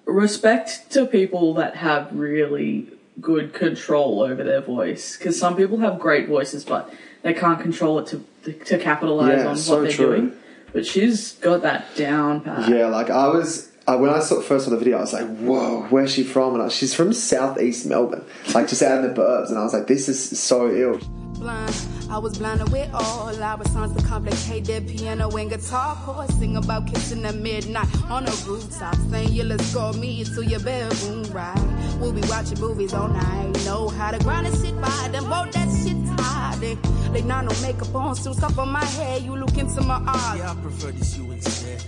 respect 0.04 0.90
to 0.92 1.04
people 1.06 1.54
that 1.54 1.76
have 1.76 2.08
really 2.12 2.88
good 3.20 3.52
control 3.52 4.22
over 4.22 4.44
their 4.44 4.60
voice, 4.60 5.16
because 5.16 5.38
some 5.38 5.56
people 5.56 5.78
have 5.78 5.98
great 5.98 6.28
voices, 6.28 6.64
but 6.64 6.92
they 7.22 7.34
can't 7.34 7.60
control 7.60 7.98
it 7.98 8.06
to 8.08 8.52
to 8.52 8.78
capitalize 8.78 9.38
Yeah, 9.42 9.48
on 9.48 9.56
so 9.56 9.74
what 9.76 9.82
they're 9.82 9.92
true. 9.92 10.06
doing. 10.16 10.32
But 10.72 10.86
she's 10.86 11.32
got 11.32 11.62
that 11.62 11.96
down 11.96 12.42
pat. 12.42 12.68
Yeah, 12.68 12.86
like 12.86 13.10
I 13.10 13.28
was. 13.28 13.72
I, 13.88 13.94
when 13.94 14.10
I 14.10 14.18
saw, 14.18 14.40
first 14.40 14.64
saw 14.64 14.72
the 14.72 14.78
video, 14.78 14.98
I 14.98 15.00
was 15.00 15.12
like, 15.12 15.26
"Whoa, 15.38 15.86
where's 15.90 16.12
she 16.12 16.24
from?" 16.24 16.54
And 16.54 16.62
I, 16.62 16.68
she's 16.68 16.92
from 16.94 17.12
southeast 17.12 17.86
Melbourne, 17.86 18.24
like 18.54 18.68
just 18.68 18.82
out 18.82 19.02
in 19.04 19.08
the 19.12 19.20
burbs. 19.20 19.48
And 19.48 19.58
I 19.58 19.62
was 19.62 19.72
like, 19.72 19.86
"This 19.86 20.08
is 20.08 20.38
so 20.38 20.70
ill." 20.70 20.98
blind. 21.38 21.74
I 22.08 22.18
was 22.18 22.38
blinded 22.38 22.70
with 22.70 22.88
all 22.94 23.42
our 23.42 23.64
songs 23.66 23.96
to 23.96 24.06
complicate 24.06 24.64
their 24.64 24.80
piano 24.80 25.28
and 25.36 25.50
guitar 25.50 25.96
chords. 26.04 26.34
Sing 26.38 26.56
about 26.56 26.86
kissing 26.86 27.24
at 27.24 27.34
midnight 27.34 27.88
on 28.08 28.26
a 28.26 28.30
rooftop. 28.46 28.94
Saying 29.10 29.32
you 29.32 29.44
let's 29.44 29.74
go 29.74 29.92
me 29.92 30.22
to 30.24 30.44
your 30.44 30.60
bedroom 30.60 31.24
ride. 31.32 31.58
We'll 32.00 32.12
be 32.12 32.22
watching 32.28 32.60
movies 32.60 32.94
all 32.94 33.08
night. 33.08 33.52
Know 33.64 33.88
how 33.88 34.12
to 34.12 34.18
grind 34.18 34.46
and 34.46 34.56
sit 34.56 34.80
by 34.80 35.08
them. 35.10 35.24
Whoa, 35.24 35.50
that 35.50 35.68
shit 35.82 35.96
tired. 36.16 36.60
They, 36.60 36.74
they 37.12 37.22
not 37.22 37.44
no 37.44 37.52
makeup 37.60 37.94
on, 37.94 38.14
still 38.14 38.34
stuff 38.34 38.58
on 38.58 38.70
my 38.70 38.84
head. 38.84 39.22
You 39.22 39.36
look 39.36 39.58
into 39.58 39.80
my 39.82 40.00
eyes. 40.06 40.38
Yeah, 40.38 40.52
I 40.52 40.54
prefer 40.54 40.92
this 40.92 41.16
you 41.18 41.30
instead. 41.32 41.82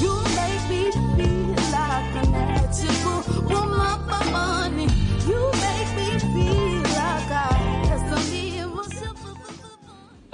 You 0.00 0.14
make 0.34 0.68
me 0.68 0.90
feel 0.90 1.54
like 1.70 2.14
a 2.16 2.28
natural 2.28 3.22
woman 3.48 3.98
for 4.08 4.30
money. 4.30 5.03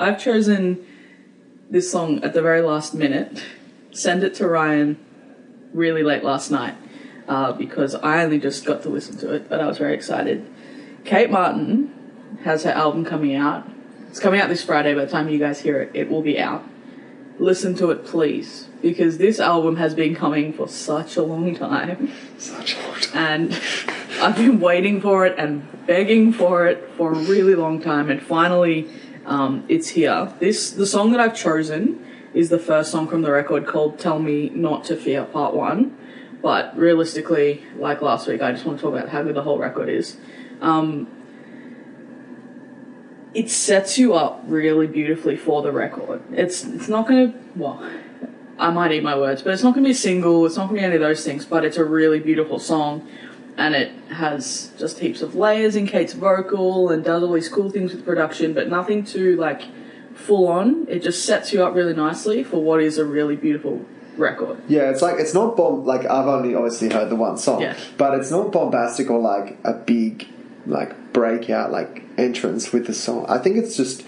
I've 0.00 0.18
chosen 0.18 0.84
this 1.68 1.92
song 1.92 2.24
at 2.24 2.32
the 2.32 2.40
very 2.40 2.62
last 2.62 2.94
minute. 2.94 3.44
Send 3.92 4.24
it 4.24 4.34
to 4.36 4.48
Ryan 4.48 4.98
really 5.74 6.02
late 6.02 6.24
last 6.24 6.50
night 6.50 6.74
uh, 7.28 7.52
because 7.52 7.94
I 7.94 8.24
only 8.24 8.38
just 8.38 8.64
got 8.64 8.82
to 8.84 8.88
listen 8.88 9.18
to 9.18 9.34
it, 9.34 9.48
but 9.50 9.60
I 9.60 9.66
was 9.66 9.76
very 9.76 9.94
excited. 9.94 10.50
Kate 11.04 11.30
Martin 11.30 11.92
has 12.44 12.64
her 12.64 12.70
album 12.70 13.04
coming 13.04 13.34
out. 13.34 13.68
It's 14.08 14.18
coming 14.18 14.40
out 14.40 14.48
this 14.48 14.64
Friday. 14.64 14.94
By 14.94 15.04
the 15.04 15.10
time 15.10 15.28
you 15.28 15.38
guys 15.38 15.60
hear 15.60 15.82
it, 15.82 15.90
it 15.92 16.08
will 16.08 16.22
be 16.22 16.38
out. 16.38 16.64
Listen 17.38 17.74
to 17.76 17.90
it, 17.90 18.04
please, 18.04 18.68
because 18.80 19.18
this 19.18 19.38
album 19.38 19.76
has 19.76 19.94
been 19.94 20.14
coming 20.14 20.52
for 20.52 20.66
such 20.68 21.16
a 21.16 21.22
long 21.22 21.54
time 21.54 22.10
Such 22.38 22.74
a 22.74 22.82
long 22.86 23.00
time. 23.00 23.16
and 23.16 23.62
I've 24.20 24.36
been 24.36 24.60
waiting 24.60 25.00
for 25.00 25.26
it 25.26 25.38
and 25.38 25.66
begging 25.86 26.32
for 26.32 26.66
it 26.66 26.90
for 26.96 27.12
a 27.12 27.18
really 27.18 27.54
long 27.54 27.80
time, 27.82 28.10
and 28.10 28.22
finally, 28.22 28.88
um, 29.26 29.64
it's 29.68 29.90
here. 29.90 30.32
This 30.38 30.70
the 30.70 30.86
song 30.86 31.12
that 31.12 31.20
I've 31.20 31.36
chosen 31.36 32.04
is 32.32 32.48
the 32.48 32.58
first 32.58 32.90
song 32.90 33.08
from 33.08 33.22
the 33.22 33.30
record 33.30 33.66
called 33.66 33.98
"Tell 33.98 34.18
Me 34.18 34.50
Not 34.50 34.84
to 34.84 34.96
Fear" 34.96 35.24
Part 35.24 35.54
One. 35.54 35.96
But 36.42 36.76
realistically, 36.76 37.64
like 37.76 38.00
last 38.00 38.26
week, 38.26 38.40
I 38.40 38.52
just 38.52 38.64
want 38.64 38.78
to 38.78 38.82
talk 38.82 38.94
about 38.94 39.10
how 39.10 39.22
good 39.22 39.36
the 39.36 39.42
whole 39.42 39.58
record 39.58 39.90
is. 39.90 40.16
Um, 40.62 41.06
it 43.34 43.50
sets 43.50 43.98
you 43.98 44.14
up 44.14 44.42
really 44.46 44.86
beautifully 44.86 45.36
for 45.36 45.62
the 45.62 45.70
record. 45.70 46.22
It's 46.32 46.64
it's 46.64 46.88
not 46.88 47.06
going 47.06 47.32
to 47.32 47.38
well. 47.56 47.88
I 48.58 48.70
might 48.70 48.92
eat 48.92 49.02
my 49.02 49.16
words, 49.16 49.40
but 49.42 49.54
it's 49.54 49.62
not 49.62 49.72
going 49.74 49.84
to 49.84 49.88
be 49.88 49.92
a 49.92 49.94
single. 49.94 50.44
It's 50.44 50.56
not 50.56 50.68
going 50.68 50.76
to 50.76 50.80
be 50.80 50.84
any 50.84 50.96
of 50.96 51.00
those 51.00 51.24
things. 51.24 51.46
But 51.46 51.64
it's 51.64 51.78
a 51.78 51.84
really 51.84 52.20
beautiful 52.20 52.58
song, 52.58 53.08
and 53.60 53.74
it 53.74 53.92
has 54.08 54.72
just 54.78 54.98
heaps 55.00 55.20
of 55.20 55.34
layers 55.34 55.76
in 55.76 55.86
Kate's 55.86 56.14
vocal 56.14 56.88
and 56.88 57.04
does 57.04 57.22
all 57.22 57.32
these 57.34 57.50
cool 57.50 57.68
things 57.68 57.92
with 57.94 58.06
production, 58.06 58.54
but 58.54 58.68
nothing 58.68 59.04
too 59.04 59.36
like 59.36 59.62
full 60.14 60.48
on. 60.48 60.86
It 60.88 61.00
just 61.02 61.26
sets 61.26 61.52
you 61.52 61.62
up 61.62 61.74
really 61.74 61.92
nicely 61.92 62.42
for 62.42 62.62
what 62.62 62.80
is 62.80 62.96
a 62.96 63.04
really 63.04 63.36
beautiful 63.36 63.84
record. 64.16 64.62
Yeah, 64.66 64.90
it's 64.90 65.02
like 65.02 65.20
it's 65.20 65.34
not 65.34 65.58
bomb. 65.58 65.84
Like 65.84 66.06
I've 66.06 66.26
only 66.26 66.54
obviously 66.54 66.88
heard 66.88 67.10
the 67.10 67.16
one 67.16 67.36
song, 67.36 67.60
Yeah. 67.60 67.76
but 67.98 68.18
it's 68.18 68.30
not 68.30 68.50
bombastic 68.50 69.10
or 69.10 69.20
like 69.20 69.58
a 69.62 69.74
big 69.74 70.26
like 70.66 71.12
breakout 71.12 71.70
like 71.70 72.02
entrance 72.16 72.72
with 72.72 72.86
the 72.86 72.94
song. 72.94 73.26
I 73.28 73.36
think 73.38 73.56
it's 73.58 73.76
just 73.76 74.04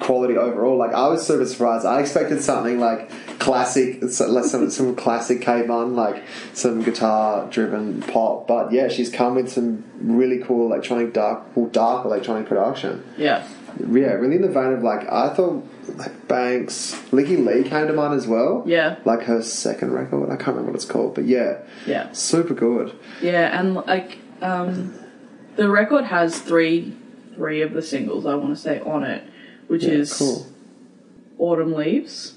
quality 0.00 0.36
overall. 0.36 0.76
Like 0.76 0.92
I 0.92 1.08
was 1.08 1.26
super 1.26 1.46
surprised. 1.46 1.86
I 1.86 2.00
expected 2.00 2.42
something 2.42 2.78
like 2.80 3.10
classic, 3.38 4.02
like 4.02 4.44
some 4.44 4.70
some 4.70 4.94
classic 4.96 5.40
K-Bun, 5.40 5.94
like 5.94 6.22
some 6.52 6.82
guitar 6.82 7.48
driven 7.50 8.02
pop. 8.02 8.46
But 8.46 8.72
yeah, 8.72 8.88
she's 8.88 9.10
come 9.10 9.34
with 9.36 9.50
some 9.50 9.84
really 10.00 10.38
cool 10.38 10.66
electronic 10.66 11.12
dark, 11.12 11.56
well, 11.56 11.66
dark 11.66 12.04
electronic 12.04 12.46
production. 12.46 13.04
Yeah, 13.16 13.46
Yeah, 13.78 14.12
really 14.12 14.36
in 14.36 14.42
the 14.42 14.48
vein 14.48 14.72
of 14.72 14.82
like 14.82 15.10
I 15.10 15.34
thought 15.34 15.64
like 15.96 16.28
Banks, 16.28 16.94
Lykke 17.10 17.44
Li 17.44 17.68
came 17.68 17.86
to 17.88 17.92
mind 17.92 18.14
as 18.14 18.26
well. 18.26 18.62
Yeah. 18.66 18.96
like 19.04 19.22
her 19.22 19.42
second 19.42 19.92
record. 19.92 20.30
I 20.30 20.36
can't 20.36 20.48
remember 20.48 20.72
what 20.72 20.76
it's 20.76 20.84
called, 20.84 21.14
but 21.14 21.24
yeah, 21.24 21.58
yeah. 21.86 22.12
super 22.12 22.54
good. 22.54 22.96
Yeah, 23.20 23.58
and 23.58 23.74
like 23.74 24.18
um, 24.40 24.94
the 25.56 25.68
record 25.68 26.04
has 26.04 26.40
three 26.40 26.96
three 27.34 27.62
of 27.62 27.72
the 27.72 27.82
singles 27.82 28.26
I 28.26 28.34
want 28.34 28.54
to 28.54 28.62
say 28.62 28.80
on 28.80 29.04
it, 29.04 29.24
which 29.68 29.84
Yeah, 29.84 29.92
is 29.92 30.12
cool. 30.16 30.46
Autumn 31.38 31.72
Leaves, 31.72 32.34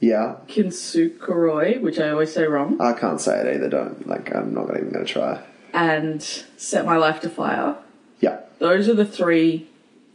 Yeah, 0.00 0.36
Kinsukuroi, 0.48 1.80
which 1.80 1.98
I 1.98 2.10
always 2.10 2.32
say 2.32 2.44
wrong, 2.44 2.80
I 2.80 2.92
can't 2.92 3.20
say 3.20 3.38
it 3.40 3.56
either. 3.56 3.68
Don't 3.68 4.06
like. 4.06 4.34
I'm 4.34 4.52
not 4.54 4.70
even 4.76 4.90
going 4.90 5.04
to 5.06 5.12
try. 5.12 5.40
and 5.72 6.22
Set 6.56 6.84
My 6.84 6.96
Life 6.96 7.20
to 7.22 7.28
Fire. 7.30 7.76
Yeah. 8.20 8.40
Those 8.58 8.88
are 8.88 8.94
the 8.94 9.04
three 9.06 9.68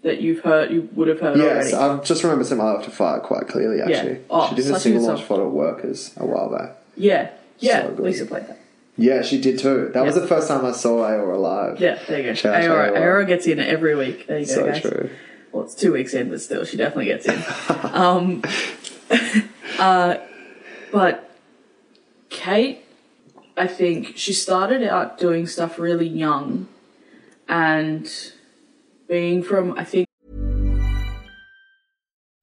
that 0.03 0.21
you've 0.21 0.39
heard, 0.41 0.71
you 0.71 0.87
would 0.95 1.07
have 1.09 1.19
heard 1.19 1.37
Yes, 1.37 1.73
already. 1.73 1.99
I 2.01 2.03
just 2.03 2.23
remember 2.23 2.43
Set 2.45 2.57
My 2.57 2.71
Life 2.71 2.85
to 2.85 2.91
Fire 2.91 3.19
quite 3.19 3.47
clearly. 3.47 3.81
Actually, 3.81 4.21
Oh, 4.29 4.47
she 4.49 4.55
did 4.55 4.71
a 4.71 4.79
single 4.79 5.03
launch 5.03 5.21
it 5.21 5.31
at 5.31 5.45
Workers 5.51 6.13
a 6.17 6.25
while 6.25 6.49
back. 6.49 6.75
yeah, 6.95 7.31
yeah. 7.59 7.81
So. 7.87 8.01
Lisa 8.01 8.25
played 8.25 8.47
that. 8.47 8.57
Yeah, 8.95 9.21
she 9.21 9.39
did 9.41 9.59
too. 9.59 9.91
That 9.93 10.05
was 10.05 10.15
the 10.15 10.27
first 10.27 10.47
time 10.49 10.65
I 10.65 10.71
saw 10.71 11.03
Aora 11.07 11.37
live. 11.37 11.79
Yeah, 11.79 11.97
there 12.07 12.17
you 12.19 12.23
go. 12.25 12.33
Shout 12.33 12.53
out 12.55 12.69
Aora, 12.69 12.89
Aora. 12.89 12.99
Aora 13.01 13.25
gets 13.25 13.47
in 13.47 13.59
every 13.59 13.95
week. 13.95 14.27
There 14.27 14.39
you 14.39 14.45
go, 14.45 14.51
so 14.53 14.65
guys. 14.67 14.81
true. 14.81 15.09
Well, 15.51 15.63
it's 15.63 15.75
two 15.75 15.93
weeks 15.93 16.13
in, 16.13 16.29
but 16.29 16.41
still, 16.41 16.65
she 16.65 16.77
definitely 16.77 17.05
gets 17.05 17.27
in. 17.27 17.43
um, 17.93 18.43
uh, 19.79 20.17
but 20.91 21.35
Kate, 22.29 22.83
I 23.57 23.67
think 23.67 24.17
she 24.17 24.33
started 24.33 24.83
out 24.83 25.17
doing 25.17 25.47
stuff 25.47 25.79
really 25.79 26.07
young, 26.07 26.67
and 27.47 28.11
being 29.07 29.41
from 29.41 29.77
I 29.77 29.83
think 29.83 30.08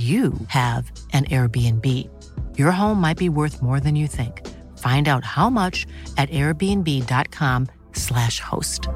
you 0.00 0.32
have 0.48 0.90
an 1.12 1.24
Airbnb. 1.26 1.84
Your 2.56 2.70
home 2.70 3.00
might 3.00 3.18
be 3.18 3.28
worth 3.28 3.60
more 3.60 3.80
than 3.80 3.96
you 3.96 4.06
think. 4.06 4.46
Find 4.78 5.08
out 5.08 5.24
how 5.24 5.50
much 5.50 5.84
at 6.16 6.30
airbnb.com/slash 6.30 8.40
host. 8.40 8.88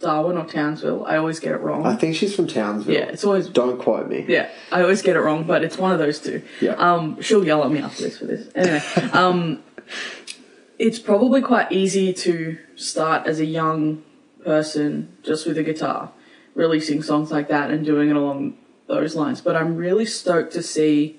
Darwin 0.00 0.36
or 0.36 0.44
Townsville. 0.44 1.06
I 1.06 1.16
always 1.16 1.40
get 1.40 1.52
it 1.52 1.60
wrong. 1.60 1.86
I 1.86 1.96
think 1.96 2.14
she's 2.16 2.34
from 2.34 2.46
Townsville. 2.46 2.94
yeah, 2.94 3.04
it's 3.04 3.24
always 3.24 3.48
Don't 3.48 3.78
quote 3.78 4.08
me. 4.08 4.24
Yeah, 4.28 4.50
I 4.70 4.82
always 4.82 5.00
get 5.00 5.16
it 5.16 5.20
wrong, 5.20 5.44
but 5.44 5.64
it's 5.64 5.78
one 5.78 5.92
of 5.92 5.98
those 5.98 6.20
two. 6.20 6.42
Yeah. 6.60 6.72
Um, 6.72 7.20
she'll 7.22 7.46
yell 7.46 7.64
at 7.64 7.70
me 7.70 7.78
after 7.78 8.02
this 8.02 8.18
for 8.18 8.26
this. 8.26 8.48
Anyway, 8.54 8.82
um, 9.12 9.62
it's 10.78 10.98
probably 10.98 11.40
quite 11.40 11.72
easy 11.72 12.12
to 12.12 12.58
start 12.74 13.26
as 13.26 13.40
a 13.40 13.46
young 13.46 14.02
person 14.44 15.16
just 15.22 15.46
with 15.46 15.58
a 15.58 15.62
guitar, 15.62 16.10
releasing 16.54 17.02
songs 17.02 17.30
like 17.30 17.48
that 17.48 17.70
and 17.70 17.84
doing 17.84 18.10
it 18.10 18.16
along 18.16 18.56
those 18.86 19.14
lines. 19.16 19.40
But 19.40 19.56
I'm 19.56 19.76
really 19.76 20.04
stoked 20.06 20.52
to 20.52 20.62
see 20.62 21.16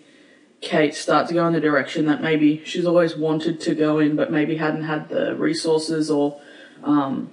Kate 0.62 0.96
start 0.96 1.27
to 1.27 1.34
go 1.34 1.46
in 1.48 1.53
the 1.53 1.60
direction 1.60 2.05
that 2.05 2.22
maybe 2.22 2.63
she's 2.65 2.86
always 2.86 3.15
wanted 3.15 3.60
to 3.62 3.75
go 3.75 4.00
in, 4.00 4.15
but 4.15 4.32
maybe 4.32 4.58
hadn't 4.58 4.84
had 4.84 5.10
the 5.10 5.36
resources 5.36 6.10
or 6.10 6.39
um, 6.84 7.32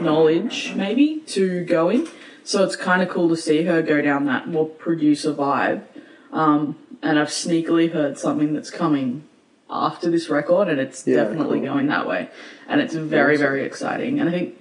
knowledge, 0.00 0.72
maybe, 0.76 1.20
to 1.26 1.64
go 1.64 1.88
in. 1.90 2.08
So 2.44 2.64
it's 2.64 2.76
kind 2.76 3.02
of 3.02 3.08
cool 3.08 3.28
to 3.28 3.36
see 3.36 3.64
her 3.64 3.82
go 3.82 4.00
down 4.00 4.24
that 4.26 4.48
more 4.48 4.66
producer 4.66 5.32
vibe. 5.34 5.82
Um, 6.32 6.76
and 7.02 7.18
I've 7.18 7.28
sneakily 7.28 7.92
heard 7.92 8.18
something 8.18 8.52
that's 8.54 8.70
coming 8.70 9.24
after 9.68 10.10
this 10.10 10.28
record, 10.28 10.68
and 10.68 10.80
it's 10.80 11.06
Yeah, 11.06 11.16
definitely 11.24 11.60
cool. 11.60 11.74
going 11.74 11.86
that 11.88 12.06
way. 12.06 12.28
And 12.68 12.80
it's 12.80 12.94
very, 12.94 13.36
very 13.36 13.64
exciting. 13.64 14.20
And 14.20 14.28
I 14.28 14.32
think 14.32 14.56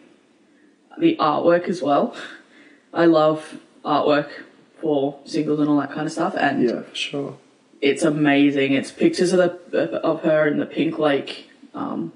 the 1.00 1.16
artwork 1.18 1.68
as 1.68 1.82
well. 1.82 2.16
I 2.94 3.06
love 3.06 3.60
artwork 3.86 4.30
for 4.82 5.20
singles 5.26 5.60
and 5.60 5.70
all 5.70 5.80
that 5.80 5.92
kind 5.92 6.06
of 6.06 6.12
stuff, 6.12 6.36
and 6.38 6.64
Yeah, 6.64 6.82
for 6.82 6.96
sure. 6.96 7.38
it's 7.82 8.04
amazing. 8.04 8.74
It's 8.74 8.92
pictures 8.92 9.34
of 9.34 9.40
the 9.72 10.02
of 10.04 10.22
her 10.24 10.48
in 10.48 10.58
the 10.60 10.66
pink 10.66 10.98
lake, 11.00 11.50
um, 11.74 12.14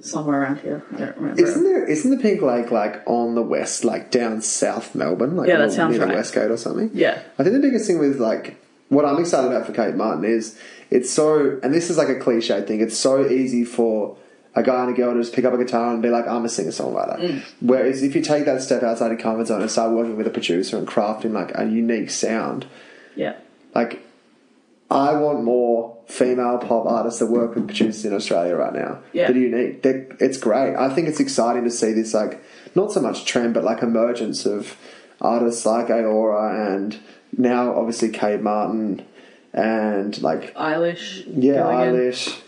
somewhere 0.00 0.42
around 0.42 0.60
here. 0.60 0.84
I 0.94 0.98
don't 0.98 1.16
remember. 1.16 1.42
Isn't 1.42 1.64
there? 1.64 1.84
Isn't 1.84 2.10
the 2.10 2.22
Pink 2.22 2.42
Lake 2.42 2.70
like 2.70 3.02
on 3.06 3.34
the 3.34 3.42
west, 3.42 3.84
like 3.84 4.10
down 4.10 4.42
South 4.42 4.94
Melbourne, 4.94 5.36
like 5.36 5.48
Yeah, 5.48 5.58
that 5.58 5.72
sounds 5.72 5.96
near 5.98 6.06
the. 6.06 6.14
West 6.14 6.34
Gate 6.34 6.50
or 6.50 6.56
something? 6.56 6.90
Yeah. 6.94 7.20
I 7.38 7.42
think 7.42 7.54
the 7.54 7.60
biggest 7.60 7.86
thing 7.86 7.98
with 7.98 8.18
like 8.20 8.56
what 8.88 9.04
I'm 9.04 9.18
excited 9.18 9.48
about 9.50 9.66
for 9.66 9.72
Kate 9.72 9.94
Martin 9.94 10.24
is 10.24 10.58
it's 10.90 11.10
so, 11.10 11.58
and 11.62 11.74
this 11.74 11.90
is 11.90 11.98
like 11.98 12.08
a 12.08 12.18
cliche 12.18 12.62
thing. 12.62 12.80
It's 12.80 12.96
so 12.96 13.26
easy 13.28 13.64
for 13.64 14.16
a 14.54 14.62
guy 14.62 14.82
and 14.84 14.92
a 14.92 14.96
girl 14.96 15.12
to 15.14 15.20
just 15.20 15.32
pick 15.34 15.44
up 15.44 15.52
a 15.52 15.58
guitar 15.58 15.92
and 15.92 16.02
be 16.02 16.08
like, 16.08 16.26
I'm 16.26 16.44
a 16.44 16.48
singer 16.48 16.70
songwriter. 16.70 17.18
Mm. 17.20 17.42
Whereas 17.60 18.02
if 18.02 18.14
you 18.14 18.22
take 18.22 18.44
that 18.46 18.62
step 18.62 18.82
outside 18.82 19.08
your 19.08 19.18
comfort 19.18 19.46
zone 19.46 19.60
and 19.62 19.70
start 19.70 19.92
working 19.92 20.16
with 20.16 20.26
a 20.26 20.30
producer 20.30 20.76
and 20.78 20.86
crafting 20.86 21.32
like 21.32 21.52
a 21.54 21.64
unique 21.64 22.10
sound, 22.10 22.66
Yeah, 23.14 23.36
like 23.74 24.02
I 24.90 25.12
want 25.12 25.44
more 25.44 25.96
female 26.06 26.56
pop 26.58 26.86
artists 26.86 27.20
that 27.20 27.26
work 27.26 27.54
with 27.54 27.66
producers 27.66 28.04
in 28.06 28.14
Australia 28.14 28.56
right 28.56 28.72
now. 28.72 29.00
Yeah. 29.12 29.26
That 29.28 29.36
are 29.36 29.40
unique. 29.40 29.82
They're, 29.82 30.06
it's 30.18 30.38
great. 30.38 30.74
I 30.74 30.88
think 30.94 31.08
it's 31.08 31.20
exciting 31.20 31.64
to 31.64 31.70
see 31.70 31.92
this 31.92 32.14
like 32.14 32.42
not 32.74 32.90
so 32.92 33.00
much 33.00 33.24
trend 33.26 33.52
but 33.54 33.62
like 33.64 33.82
emergence 33.82 34.46
of 34.46 34.76
artists 35.20 35.66
like 35.66 35.90
Aora 35.90 36.74
and 36.74 36.98
now 37.36 37.74
obviously 37.76 38.08
Kate 38.08 38.40
Martin 38.40 39.04
and 39.52 40.20
like 40.22 40.54
Eilish. 40.54 41.24
yeah, 41.36 41.56
Eilish. 41.62 42.40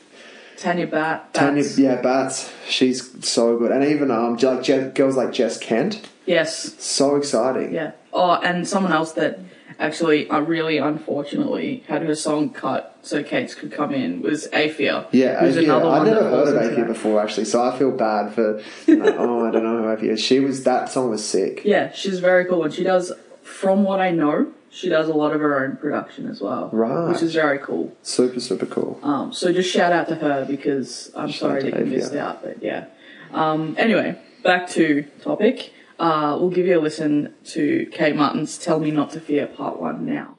Tanya 0.61 0.87
Bat. 0.87 1.33
Tanya, 1.33 1.65
yeah, 1.77 2.01
Bats. 2.03 2.53
She's 2.69 3.27
so 3.27 3.57
good, 3.57 3.73
and 3.73 3.83
even 3.83 4.11
um, 4.11 4.37
like 4.37 4.63
Je- 4.63 4.91
girls 4.95 5.17
like 5.17 5.33
Jess 5.33 5.57
Kent, 5.59 6.07
Yes. 6.27 6.75
so 6.79 7.17
exciting. 7.17 7.73
Yeah. 7.73 7.93
Oh, 8.13 8.33
and 8.33 8.69
someone 8.69 8.93
else 8.93 9.13
that 9.13 9.39
actually, 9.79 10.29
uh, 10.29 10.41
really 10.41 10.77
unfortunately, 10.77 11.83
had 11.89 12.03
her 12.03 12.15
song 12.15 12.51
cut 12.51 12.99
so 13.03 13.23
Kate's 13.23 13.55
could 13.55 13.73
come 13.73 13.95
in 13.95 14.21
was 14.21 14.49
Afia. 14.49 15.07
Yeah, 15.13 15.41
who's 15.41 15.57
Afia. 15.57 15.65
another 15.65 15.87
I've 15.89 16.07
never 16.07 16.23
heard 16.29 16.49
of 16.49 16.55
Afia 16.73 16.87
before, 16.87 17.23
actually, 17.23 17.47
so 17.47 17.63
I 17.63 17.79
feel 17.79 17.93
bad 17.93 18.35
for. 18.35 18.57
like, 18.87 19.15
oh, 19.17 19.47
I 19.49 19.51
don't 19.51 19.65
know 19.65 19.79
who 19.83 19.85
Afia 19.97 20.11
is. 20.11 20.21
She 20.21 20.41
was 20.41 20.65
that 20.65 20.91
song 20.91 21.09
was 21.09 21.25
sick. 21.27 21.63
Yeah, 21.65 21.91
she's 21.93 22.19
very 22.21 22.45
cool, 22.45 22.65
and 22.65 22.75
she 22.75 22.85
does, 22.85 23.11
from 23.43 23.83
what 23.85 24.01
I 24.01 24.11
know, 24.11 24.53
she 24.71 24.89
does 24.89 25.09
a 25.09 25.13
lot 25.13 25.33
of 25.33 25.41
her 25.41 25.65
own 25.65 25.77
production 25.77 26.29
as 26.29 26.41
well. 26.41 26.71
Right. 26.73 27.09
Which 27.13 27.23
is 27.23 27.35
very 27.35 27.59
cool. 27.59 27.97
Super, 28.03 28.41
super 28.41 28.67
cool. 28.67 28.99
Um, 29.03 29.33
so 29.33 29.53
just 29.53 29.71
shout 29.71 29.93
out 29.93 30.09
to 30.09 30.15
her 30.15 30.45
because 30.45 31.11
I'm 31.17 31.29
Shout 31.29 31.41
sorry 31.41 31.59
out 31.59 31.71
that 31.73 31.79
to 31.79 31.91
you 31.91 31.97
missed 31.97 32.15
out, 32.15 32.43
but 32.43 32.63
yeah. 32.63 32.87
Um, 33.33 33.75
anyway, 33.79 34.21
back 34.43 34.69
to 34.71 35.03
topic. 35.23 35.73
Uh, 35.99 36.37
we'll 36.41 36.51
give 36.51 36.67
you 36.67 36.79
a 36.79 36.81
listen 36.81 37.35
to 37.45 37.87
Kate 37.93 38.17
Martin's 38.17 38.57
"Tell 38.59 38.81
Me 38.81 38.91
Not 38.91 39.11
to 39.11 39.21
Fear" 39.21 39.49
Part 39.49 39.81
One 39.81 40.07
now. 40.07 40.39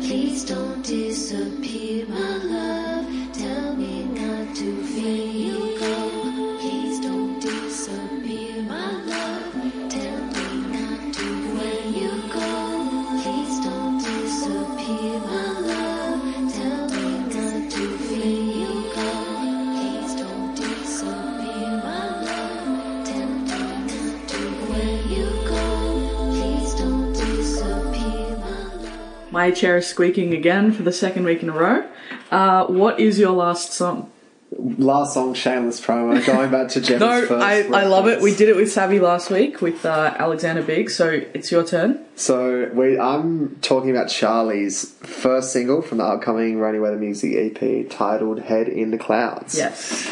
Please 0.00 0.44
don't 0.44 0.82
disappear, 0.82 1.89
My 29.40 29.50
chair 29.50 29.78
is 29.78 29.86
squeaking 29.86 30.34
again 30.34 30.70
for 30.70 30.82
the 30.82 30.92
second 30.92 31.24
week 31.24 31.42
in 31.42 31.48
a 31.48 31.54
row. 31.54 31.88
Uh, 32.30 32.66
what 32.66 33.00
is 33.00 33.18
your 33.18 33.30
last 33.30 33.72
song? 33.72 34.12
Last 34.52 35.14
song, 35.14 35.32
shameless 35.32 35.80
promo. 35.80 36.22
Going 36.26 36.50
back 36.50 36.68
to 36.72 36.80
Jeff's 36.86 37.00
No, 37.00 37.26
first. 37.26 37.42
I, 37.42 37.62
I 37.62 37.84
love 37.84 38.06
it. 38.06 38.20
We 38.20 38.36
did 38.36 38.50
it 38.50 38.56
with 38.56 38.70
Savvy 38.70 39.00
last 39.00 39.30
week 39.30 39.62
with 39.62 39.86
uh, 39.86 40.14
Alexander 40.18 40.62
Big, 40.62 40.90
so 40.90 41.08
it's 41.32 41.50
your 41.50 41.64
turn. 41.64 42.04
So 42.16 42.68
we, 42.74 42.98
I'm 42.98 43.56
talking 43.62 43.90
about 43.90 44.10
Charlie's 44.10 44.90
first 44.96 45.54
single 45.54 45.80
from 45.80 45.96
the 45.98 46.04
upcoming 46.04 46.58
Rainy 46.58 46.78
Weather 46.78 46.98
Music 46.98 47.32
EP 47.34 47.88
titled 47.88 48.40
"Head 48.40 48.68
in 48.68 48.90
the 48.90 48.98
Clouds." 48.98 49.56
Yes. 49.56 50.06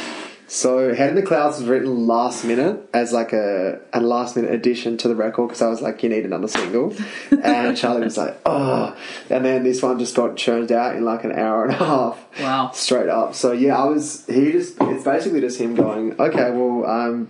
So 0.49 0.95
"Head 0.95 1.11
in 1.11 1.15
the 1.15 1.23
Clouds" 1.23 1.59
was 1.59 1.69
written 1.69 2.07
last 2.07 2.43
minute 2.43 2.89
as 2.95 3.13
like 3.13 3.35
a, 3.35 3.81
a 3.93 4.01
last 4.01 4.35
minute 4.35 4.51
addition 4.51 4.97
to 4.97 5.09
the 5.09 5.15
record 5.15 5.49
because 5.49 5.61
I 5.61 5.69
was 5.69 5.83
like, 5.83 6.03
"You 6.03 6.09
need 6.09 6.25
another 6.25 6.49
single," 6.49 6.97
and 7.43 7.77
Charlie 7.77 8.03
was 8.03 8.17
like, 8.17 8.41
"Oh," 8.47 8.97
and 9.29 9.45
then 9.45 9.63
this 9.63 9.83
one 9.83 9.99
just 9.99 10.17
got 10.17 10.39
churned 10.39 10.73
out 10.73 10.97
in 10.97 11.05
like 11.05 11.25
an 11.25 11.33
hour 11.33 11.65
and 11.65 11.75
a 11.75 11.77
half. 11.77 12.41
Wow. 12.41 12.71
Straight 12.73 13.11
up. 13.11 13.35
So 13.35 13.53
yeah, 13.53 13.77
I 13.77 13.85
was. 13.85 14.27
He 14.27 14.51
just. 14.53 14.77
It's 14.81 15.05
basically 15.05 15.43
just 15.43 15.61
him 15.61 15.75
going, 15.75 16.19
"Okay, 16.19 16.51
well, 16.51 16.87
um." 16.87 17.29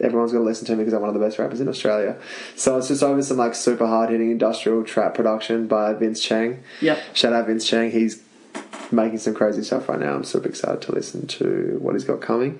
Everyone's 0.00 0.32
going 0.32 0.42
to 0.42 0.48
listen 0.48 0.66
to 0.66 0.72
me 0.72 0.78
because 0.78 0.94
I'm 0.94 1.02
one 1.02 1.10
of 1.10 1.14
the 1.14 1.20
best 1.20 1.38
rappers 1.38 1.60
in 1.60 1.68
Australia. 1.68 2.16
So 2.56 2.78
it's 2.78 2.88
just 2.88 3.02
over 3.02 3.22
some 3.22 3.36
like 3.36 3.54
super 3.54 3.86
hard 3.86 4.08
hitting 4.08 4.30
industrial 4.30 4.84
trap 4.84 5.12
production 5.14 5.66
by 5.68 5.92
Vince 5.92 6.18
Chang. 6.18 6.62
Yeah. 6.80 6.98
Shout 7.12 7.34
out 7.34 7.46
Vince 7.46 7.68
Chang. 7.68 7.90
He's 7.90 8.20
making 8.92 9.18
some 9.18 9.34
crazy 9.34 9.62
stuff 9.62 9.88
right 9.88 9.98
now. 9.98 10.14
I'm 10.14 10.24
super 10.24 10.48
excited 10.48 10.82
to 10.82 10.92
listen 10.92 11.26
to 11.28 11.78
what 11.80 11.94
he's 11.94 12.04
got 12.04 12.20
coming. 12.20 12.58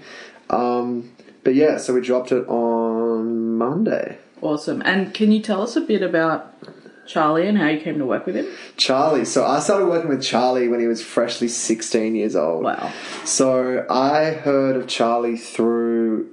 Um, 0.51 1.12
but 1.45 1.55
yeah, 1.55 1.79
so 1.79 1.95
we 1.95 2.01
dropped 2.01 2.33
it 2.33 2.47
on 2.49 3.57
Monday. 3.57 4.18
Awesome. 4.40 4.83
And 4.85 5.14
can 5.14 5.33
you 5.33 5.40
tell 5.40 5.62
us 5.62 5.77
a 5.77 5.81
bit 5.81 6.03
about 6.03 6.55
Charlie 7.07 7.47
and 7.47 7.59
how 7.59 7.68
you 7.68 7.81
came 7.81 7.99
to 7.99 8.07
work 8.07 8.27
with 8.27 8.37
him? 8.37 8.47
Charlie. 8.77 9.25
So 9.25 9.45
I 9.45 9.61
started 9.61 9.87
working 9.87 10.09
with 10.09 10.23
Charlie 10.23 10.68
when 10.68 10.81
he 10.81 10.87
was 10.87 11.03
freshly 11.03 11.49
16 11.49 12.14
years 12.14 12.37
old. 12.37 12.64
Wow. 12.64 12.92
So 13.25 13.87
I 13.88 14.31
heard 14.31 14.77
of 14.77 14.87
Charlie 14.87 15.37
through 15.37 16.29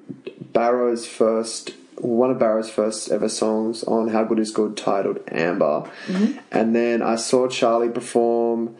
Barrow's 0.54 1.08
first, 1.08 1.72
one 1.98 2.32
of 2.32 2.40
Barrow's 2.40 2.70
first 2.70 3.12
ever 3.12 3.30
songs 3.30 3.84
on 3.84 4.10
How 4.10 4.24
Good 4.24 4.40
Is 4.40 4.52
Good 4.52 4.78
titled 4.78 5.20
Amber. 5.32 5.90
And 6.52 6.76
then 6.76 7.02
I 7.02 7.16
saw 7.16 7.48
Charlie 7.48 7.90
perform 7.90 8.76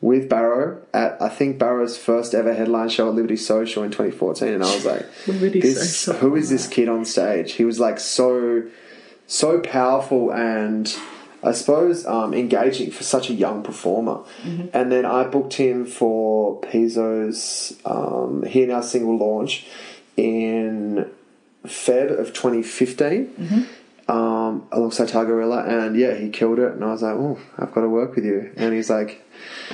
with 0.00 0.28
Barrow 0.28 0.80
at, 0.94 1.20
I 1.20 1.28
think, 1.28 1.58
Barrow's 1.58 1.98
first 1.98 2.34
ever 2.34 2.54
headline 2.54 2.88
show 2.88 3.08
at 3.08 3.14
Liberty 3.14 3.36
Social 3.36 3.82
in 3.82 3.90
2014. 3.90 4.48
And 4.48 4.62
I 4.62 4.74
was 4.74 4.84
like, 4.84 5.06
this, 5.26 6.06
who 6.06 6.36
is 6.36 6.50
this 6.50 6.66
kid 6.68 6.88
on 6.88 7.04
stage? 7.04 7.52
He 7.52 7.64
was 7.64 7.80
like 7.80 7.98
so 7.98 8.64
so 9.26 9.60
powerful 9.60 10.32
and 10.32 10.96
I 11.42 11.52
suppose 11.52 12.06
um, 12.06 12.32
engaging 12.32 12.90
for 12.90 13.04
such 13.04 13.28
a 13.30 13.34
young 13.34 13.62
performer. 13.62 14.20
And 14.72 14.90
then 14.90 15.04
I 15.04 15.24
booked 15.24 15.52
him 15.54 15.84
for 15.86 16.60
Pizzo's 16.62 17.76
um, 17.84 18.42
Here 18.44 18.66
Now 18.66 18.80
single 18.80 19.16
launch 19.18 19.66
in 20.16 21.08
Feb 21.64 22.18
of 22.18 22.28
2015 22.32 23.66
um, 24.08 24.66
alongside 24.72 25.08
Tagarilla, 25.08 25.68
and 25.68 25.94
yeah, 25.96 26.14
he 26.14 26.30
killed 26.30 26.58
it. 26.58 26.72
And 26.72 26.82
I 26.82 26.88
was 26.88 27.02
like, 27.02 27.14
"Oh, 27.14 27.38
I've 27.58 27.72
got 27.72 27.82
to 27.82 27.88
work 27.88 28.14
with 28.14 28.24
you." 28.24 28.50
And 28.56 28.72
he's 28.72 28.88
like, 28.88 29.22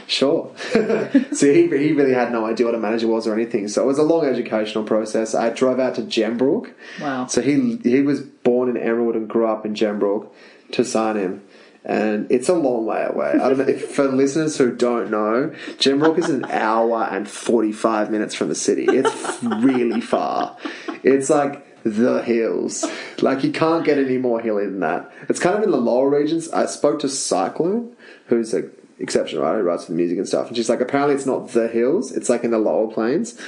"Sure." 0.09 0.53
so 0.73 1.47
he, 1.47 1.69
he 1.69 1.93
really 1.93 2.13
had 2.13 2.33
no 2.33 2.45
idea 2.45 2.67
what 2.67 2.75
a 2.75 2.79
manager 2.79 3.07
was 3.07 3.29
or 3.29 3.35
anything. 3.35 3.69
So 3.69 3.83
it 3.83 3.87
was 3.87 3.99
a 3.99 4.03
long 4.03 4.27
educational 4.27 4.83
process. 4.85 5.35
I 5.35 5.51
drove 5.51 5.79
out 5.79 5.95
to 5.97 6.03
Gembrook. 6.03 6.75
Wow. 7.01 7.27
So 7.27 7.43
he 7.43 7.77
he 7.85 8.03
was 8.03 8.23
born 8.23 8.69
in 8.69 8.77
Emerald 8.77 9.15
and 9.15 9.29
grew 9.29 9.47
up 9.47 9.65
in 9.65 9.75
Gembrook 9.75 10.33
to 10.73 10.85
sign 10.85 11.17
him. 11.17 11.43
And 11.87 12.27
it's 12.31 12.49
a 12.49 12.55
long 12.55 12.87
way 12.87 13.05
away. 13.05 13.33
I 13.35 13.51
don't 13.51 13.59
know 13.59 13.69
if 13.69 13.95
for 13.95 14.09
listeners 14.09 14.57
who 14.57 14.75
don't 14.75 15.11
know, 15.11 15.53
Gembrook 15.79 16.19
is 16.19 16.31
an 16.31 16.47
hour 16.47 17.05
and 17.05 17.29
forty 17.29 17.73
five 17.73 18.11
minutes 18.11 18.35
from 18.35 18.49
the 18.49 18.55
city. 18.55 18.87
It's 18.89 19.43
really 19.43 20.01
far. 20.01 20.57
It's 21.05 21.31
like 21.31 21.74
the 21.85 22.23
hills. 22.23 22.85
Like 23.21 23.45
you 23.45 23.53
can't 23.53 23.85
get 23.85 23.99
any 23.99 24.19
more 24.19 24.41
hilly 24.41 24.65
than 24.65 24.81
that. 24.81 25.13
It's 25.29 25.41
kind 25.41 25.57
of 25.57 25.63
in 25.63 25.71
the 25.71 25.77
lower 25.77 26.09
regions. 26.09 26.51
I 26.51 26.67
spoke 26.67 26.99
to 27.01 27.09
Cyclone, 27.09 27.95
who's 28.27 28.55
a 28.55 28.71
exceptional 28.99 29.43
writer, 29.43 29.59
who 29.59 29.65
writes 29.65 29.85
for 29.85 29.93
the 29.93 29.97
music 29.97 30.19
and 30.19 30.27
stuff, 30.27 30.49
and 30.49 30.57
she's 30.57 30.69
like, 30.69 30.81
apparently 30.81 31.15
it's 31.15 31.27
not 31.27 31.49
the 31.49 31.69
hills, 31.69 32.13
it's 32.13 32.29
like 32.29 32.45
in 32.45 32.51
the 32.51 32.59
lower 32.59 32.91
plains. 32.93 33.39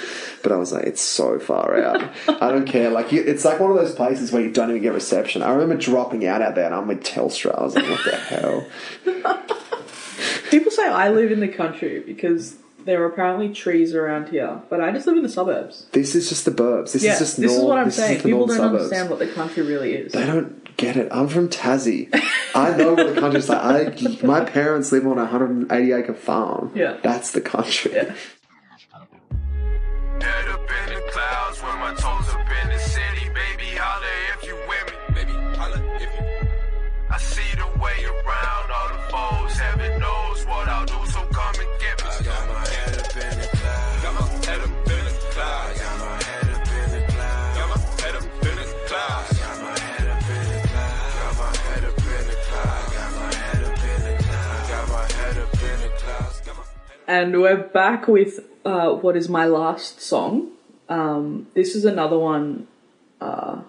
But 0.42 0.52
I 0.52 0.56
was 0.56 0.72
like, 0.72 0.84
it's 0.84 1.00
so 1.00 1.38
far 1.38 1.80
out. 1.80 2.02
I 2.28 2.50
don't 2.50 2.66
care. 2.66 2.90
Like 2.90 3.12
you, 3.12 3.22
it's 3.22 3.44
like 3.44 3.60
one 3.60 3.70
of 3.70 3.76
those 3.76 3.94
places 3.94 4.32
where 4.32 4.42
you 4.42 4.50
don't 4.50 4.70
even 4.70 4.82
get 4.82 4.92
reception. 4.92 5.42
I 5.42 5.52
remember 5.52 5.76
dropping 5.76 6.26
out 6.26 6.42
out 6.42 6.54
there, 6.54 6.66
and 6.66 6.74
I'm 6.74 6.88
with 6.88 7.04
Telstra. 7.04 7.58
I 7.58 7.62
was 7.62 7.74
like, 7.74 7.88
what 7.88 8.04
the 8.04 8.16
hell? 8.16 8.66
People 10.50 10.70
say 10.70 10.86
I 10.86 11.10
live 11.10 11.32
in 11.32 11.40
the 11.40 11.48
country 11.48 12.00
because 12.00 12.56
there 12.86 13.02
are 13.02 13.06
apparently 13.06 13.52
trees 13.52 13.94
around 13.94 14.28
here, 14.28 14.62
but 14.70 14.80
I 14.80 14.92
just 14.92 15.06
live 15.06 15.16
in 15.16 15.24
the 15.24 15.28
suburbs. 15.28 15.86
This 15.92 16.14
is 16.14 16.28
just 16.28 16.44
the 16.44 16.52
burbs. 16.52 16.92
This 16.92 17.02
yeah, 17.02 17.14
is 17.14 17.18
just 17.18 17.38
normal. 17.38 17.48
this 17.48 17.58
north. 17.58 17.64
is 17.64 17.68
what 17.68 17.78
I'm 17.78 17.84
this 17.86 17.96
saying. 17.96 18.16
Is 18.18 18.22
the 18.22 18.28
People 18.28 18.46
don't 18.46 18.56
suburbs. 18.56 18.82
understand 18.84 19.10
what 19.10 19.18
the 19.18 19.26
country 19.28 19.62
really 19.64 19.92
is. 19.94 20.12
They 20.12 20.24
don't 20.24 20.76
get 20.76 20.96
it. 20.96 21.08
I'm 21.10 21.28
from 21.28 21.48
Tassie. 21.48 22.08
I 22.54 22.76
know 22.76 22.94
what 22.94 23.12
the 23.14 23.20
country's 23.20 23.48
like. 23.48 24.02
I, 24.04 24.26
my 24.26 24.44
parents 24.44 24.92
live 24.92 25.04
on 25.06 25.18
a 25.18 25.22
180 25.22 25.92
acre 25.92 26.14
farm. 26.14 26.70
Yeah. 26.74 26.98
That's 27.02 27.32
the 27.32 27.40
country. 27.40 27.92
Yeah. 27.92 28.14
Head 30.20 30.48
up 30.48 30.60
in 30.60 30.94
the 30.94 31.02
clouds 31.10 31.62
with 31.62 31.74
my 31.74 31.94
toes 31.98 32.28
up 32.34 32.48
in 32.64 32.70
the 32.70 32.78
city. 32.78 33.15
And 57.16 57.40
we're 57.40 57.56
back 57.56 58.08
with 58.08 58.40
uh, 58.66 58.90
what 58.90 59.16
is 59.16 59.26
my 59.26 59.46
last 59.46 60.02
song. 60.02 60.50
Um, 60.90 61.46
this 61.54 61.74
is 61.74 61.86
another 61.86 62.18
one 62.18 62.66
uh, 63.22 63.62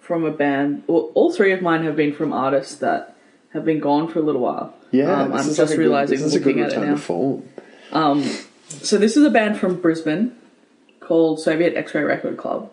from 0.00 0.24
a 0.24 0.30
band. 0.30 0.84
Well, 0.86 1.10
all 1.12 1.30
three 1.30 1.52
of 1.52 1.60
mine 1.60 1.84
have 1.84 1.96
been 1.96 2.14
from 2.14 2.32
artists 2.32 2.76
that 2.76 3.14
have 3.52 3.62
been 3.66 3.78
gone 3.78 4.08
for 4.08 4.20
a 4.20 4.22
little 4.22 4.40
while. 4.40 4.72
Yeah, 4.90 5.20
Um, 5.20 5.34
I'm 5.34 5.44
just 5.44 5.58
like 5.58 5.66
a 5.68 5.70
good- 5.72 5.78
realizing 5.80 6.16
this 6.16 6.24
is 6.28 6.34
a 6.34 6.38
good 6.38 6.56
looking 6.56 6.62
at 6.62 6.72
it 6.72 6.80
now. 6.80 6.94
to 6.94 6.96
form. 6.96 7.42
So 8.68 8.96
this 8.96 9.18
is 9.18 9.22
a 9.24 9.30
band 9.30 9.58
from 9.58 9.82
Brisbane 9.82 10.34
called 11.00 11.40
Soviet 11.40 11.76
X-Ray 11.76 12.04
Record 12.04 12.38
Club. 12.38 12.70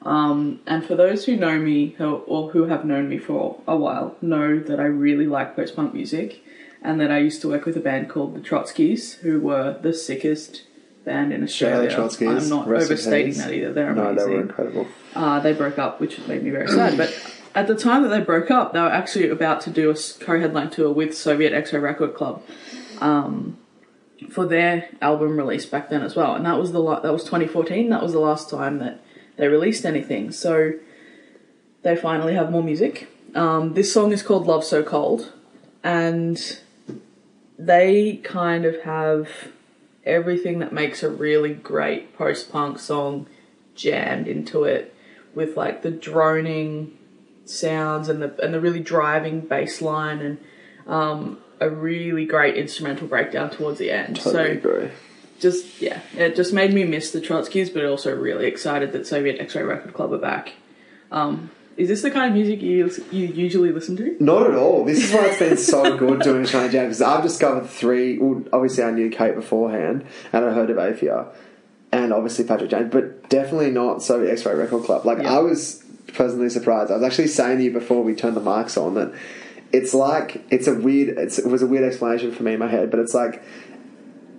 Um, 0.00 0.60
and 0.66 0.82
for 0.82 0.94
those 0.94 1.26
who 1.26 1.36
know 1.36 1.58
me 1.58 1.94
or 1.98 2.48
who 2.52 2.64
have 2.68 2.86
known 2.86 3.10
me 3.10 3.18
for 3.18 3.60
a 3.68 3.76
while, 3.76 4.16
know 4.22 4.58
that 4.60 4.80
I 4.80 4.84
really 4.84 5.26
like 5.26 5.54
post-punk 5.54 5.92
music, 5.92 6.42
and 6.84 7.00
then 7.00 7.10
I 7.10 7.18
used 7.18 7.40
to 7.40 7.48
work 7.48 7.64
with 7.64 7.76
a 7.76 7.80
band 7.80 8.10
called 8.10 8.34
the 8.36 8.40
Trotskys, 8.40 9.20
who 9.20 9.40
were 9.40 9.78
the 9.80 9.94
sickest 9.94 10.64
band 11.04 11.32
in 11.32 11.42
Australia. 11.42 11.90
Trotskys, 11.90 12.42
I'm 12.42 12.48
not 12.50 12.68
overstating 12.68 13.38
that 13.38 13.52
either. 13.52 13.72
They're 13.72 13.90
amazing. 13.90 14.16
No, 14.16 14.24
they 14.26 14.34
were 14.34 14.40
incredible. 14.42 14.86
Uh, 15.14 15.40
they 15.40 15.54
broke 15.54 15.78
up, 15.78 15.98
which 16.00 16.18
made 16.28 16.42
me 16.42 16.50
very 16.50 16.68
sad. 16.68 16.96
But 16.98 17.14
at 17.54 17.66
the 17.68 17.74
time 17.74 18.02
that 18.02 18.10
they 18.10 18.20
broke 18.20 18.50
up, 18.50 18.74
they 18.74 18.80
were 18.80 18.86
actually 18.86 19.30
about 19.30 19.62
to 19.62 19.70
do 19.70 19.90
a 19.90 19.94
co-headline 20.20 20.70
tour 20.70 20.92
with 20.92 21.16
Soviet 21.16 21.52
X-Ray 21.54 21.80
Record 21.80 22.14
Club 22.14 22.42
um, 23.00 23.56
for 24.30 24.46
their 24.46 24.88
album 25.00 25.36
release 25.38 25.64
back 25.64 25.88
then 25.88 26.02
as 26.02 26.14
well. 26.14 26.34
And 26.34 26.44
that 26.44 26.58
was 26.58 26.72
the 26.72 26.80
la- 26.80 27.00
that 27.00 27.12
was 27.12 27.24
2014. 27.24 27.88
That 27.88 28.02
was 28.02 28.12
the 28.12 28.20
last 28.20 28.50
time 28.50 28.78
that 28.78 29.02
they 29.36 29.48
released 29.48 29.86
anything. 29.86 30.32
So 30.32 30.72
they 31.82 31.96
finally 31.96 32.34
have 32.34 32.50
more 32.50 32.62
music. 32.62 33.08
Um, 33.34 33.72
this 33.74 33.92
song 33.92 34.12
is 34.12 34.22
called 34.22 34.46
"Love 34.46 34.64
So 34.64 34.82
Cold," 34.82 35.32
and 35.82 36.60
they 37.58 38.16
kind 38.16 38.64
of 38.64 38.82
have 38.82 39.28
everything 40.04 40.58
that 40.58 40.72
makes 40.72 41.02
a 41.02 41.08
really 41.08 41.54
great 41.54 42.16
post-punk 42.16 42.78
song 42.78 43.26
jammed 43.74 44.26
into 44.26 44.64
it 44.64 44.94
with 45.34 45.56
like 45.56 45.82
the 45.82 45.90
droning 45.90 46.96
sounds 47.44 48.08
and 48.08 48.22
the 48.22 48.42
and 48.42 48.54
the 48.54 48.60
really 48.60 48.80
driving 48.80 49.40
bass 49.40 49.82
line 49.82 50.18
and 50.20 50.38
um, 50.86 51.38
a 51.60 51.68
really 51.68 52.24
great 52.24 52.56
instrumental 52.56 53.06
breakdown 53.06 53.50
towards 53.50 53.78
the 53.78 53.90
end. 53.90 54.16
Totally 54.16 54.32
so 54.32 54.44
agree. 54.44 54.90
just 55.40 55.80
yeah, 55.80 56.00
it 56.16 56.36
just 56.36 56.52
made 56.52 56.72
me 56.72 56.84
miss 56.84 57.10
the 57.10 57.20
Trotskys, 57.20 57.72
but 57.72 57.84
also 57.84 58.14
really 58.14 58.46
excited 58.46 58.92
that 58.92 59.06
Soviet 59.06 59.40
X-Ray 59.40 59.62
Record 59.62 59.94
Club 59.94 60.12
are 60.12 60.18
back. 60.18 60.54
Um, 61.10 61.50
is 61.76 61.88
this 61.88 62.02
the 62.02 62.10
kind 62.10 62.28
of 62.28 62.34
music 62.34 62.62
you 62.62 62.90
you 63.10 63.26
usually 63.26 63.72
listen 63.72 63.96
to? 63.96 64.16
Not 64.20 64.48
at 64.50 64.56
all. 64.56 64.84
This 64.84 65.04
is 65.04 65.12
why 65.12 65.26
it's 65.26 65.38
been 65.38 65.56
so 65.56 65.96
good 65.96 66.20
doing 66.20 66.42
Australian 66.42 66.72
Jam 66.72 66.84
because 66.86 67.02
I've 67.02 67.22
discovered 67.22 67.68
three. 67.68 68.18
Well, 68.18 68.42
obviously, 68.52 68.84
I 68.84 68.90
knew 68.90 69.10
Kate 69.10 69.34
beforehand, 69.34 70.04
and 70.32 70.44
I 70.44 70.52
heard 70.52 70.70
of 70.70 70.76
Afia 70.76 71.28
and 71.92 72.12
obviously 72.12 72.44
Patrick 72.44 72.70
James, 72.70 72.90
but 72.90 73.28
definitely 73.28 73.70
not 73.70 74.02
Soviet 74.02 74.32
X-Ray 74.32 74.54
Record 74.54 74.84
Club. 74.84 75.06
Like 75.06 75.18
Yeah. 75.18 75.36
I 75.36 75.38
was 75.38 75.84
pleasantly 76.08 76.50
surprised. 76.50 76.90
I 76.90 76.94
was 76.94 77.04
actually 77.04 77.28
saying 77.28 77.58
to 77.58 77.64
you 77.64 77.72
before 77.72 78.02
we 78.02 78.14
turned 78.14 78.36
the 78.36 78.40
mics 78.40 78.80
on 78.80 78.94
that 78.94 79.14
it's 79.72 79.94
like 79.94 80.44
it's 80.50 80.66
a 80.66 80.74
weird. 80.74 81.16
It's, 81.18 81.38
it 81.38 81.46
was 81.46 81.62
a 81.62 81.66
weird 81.66 81.84
explanation 81.84 82.32
for 82.32 82.42
me 82.42 82.54
in 82.54 82.60
my 82.60 82.68
head, 82.68 82.90
but 82.90 83.00
it's 83.00 83.14
like 83.14 83.42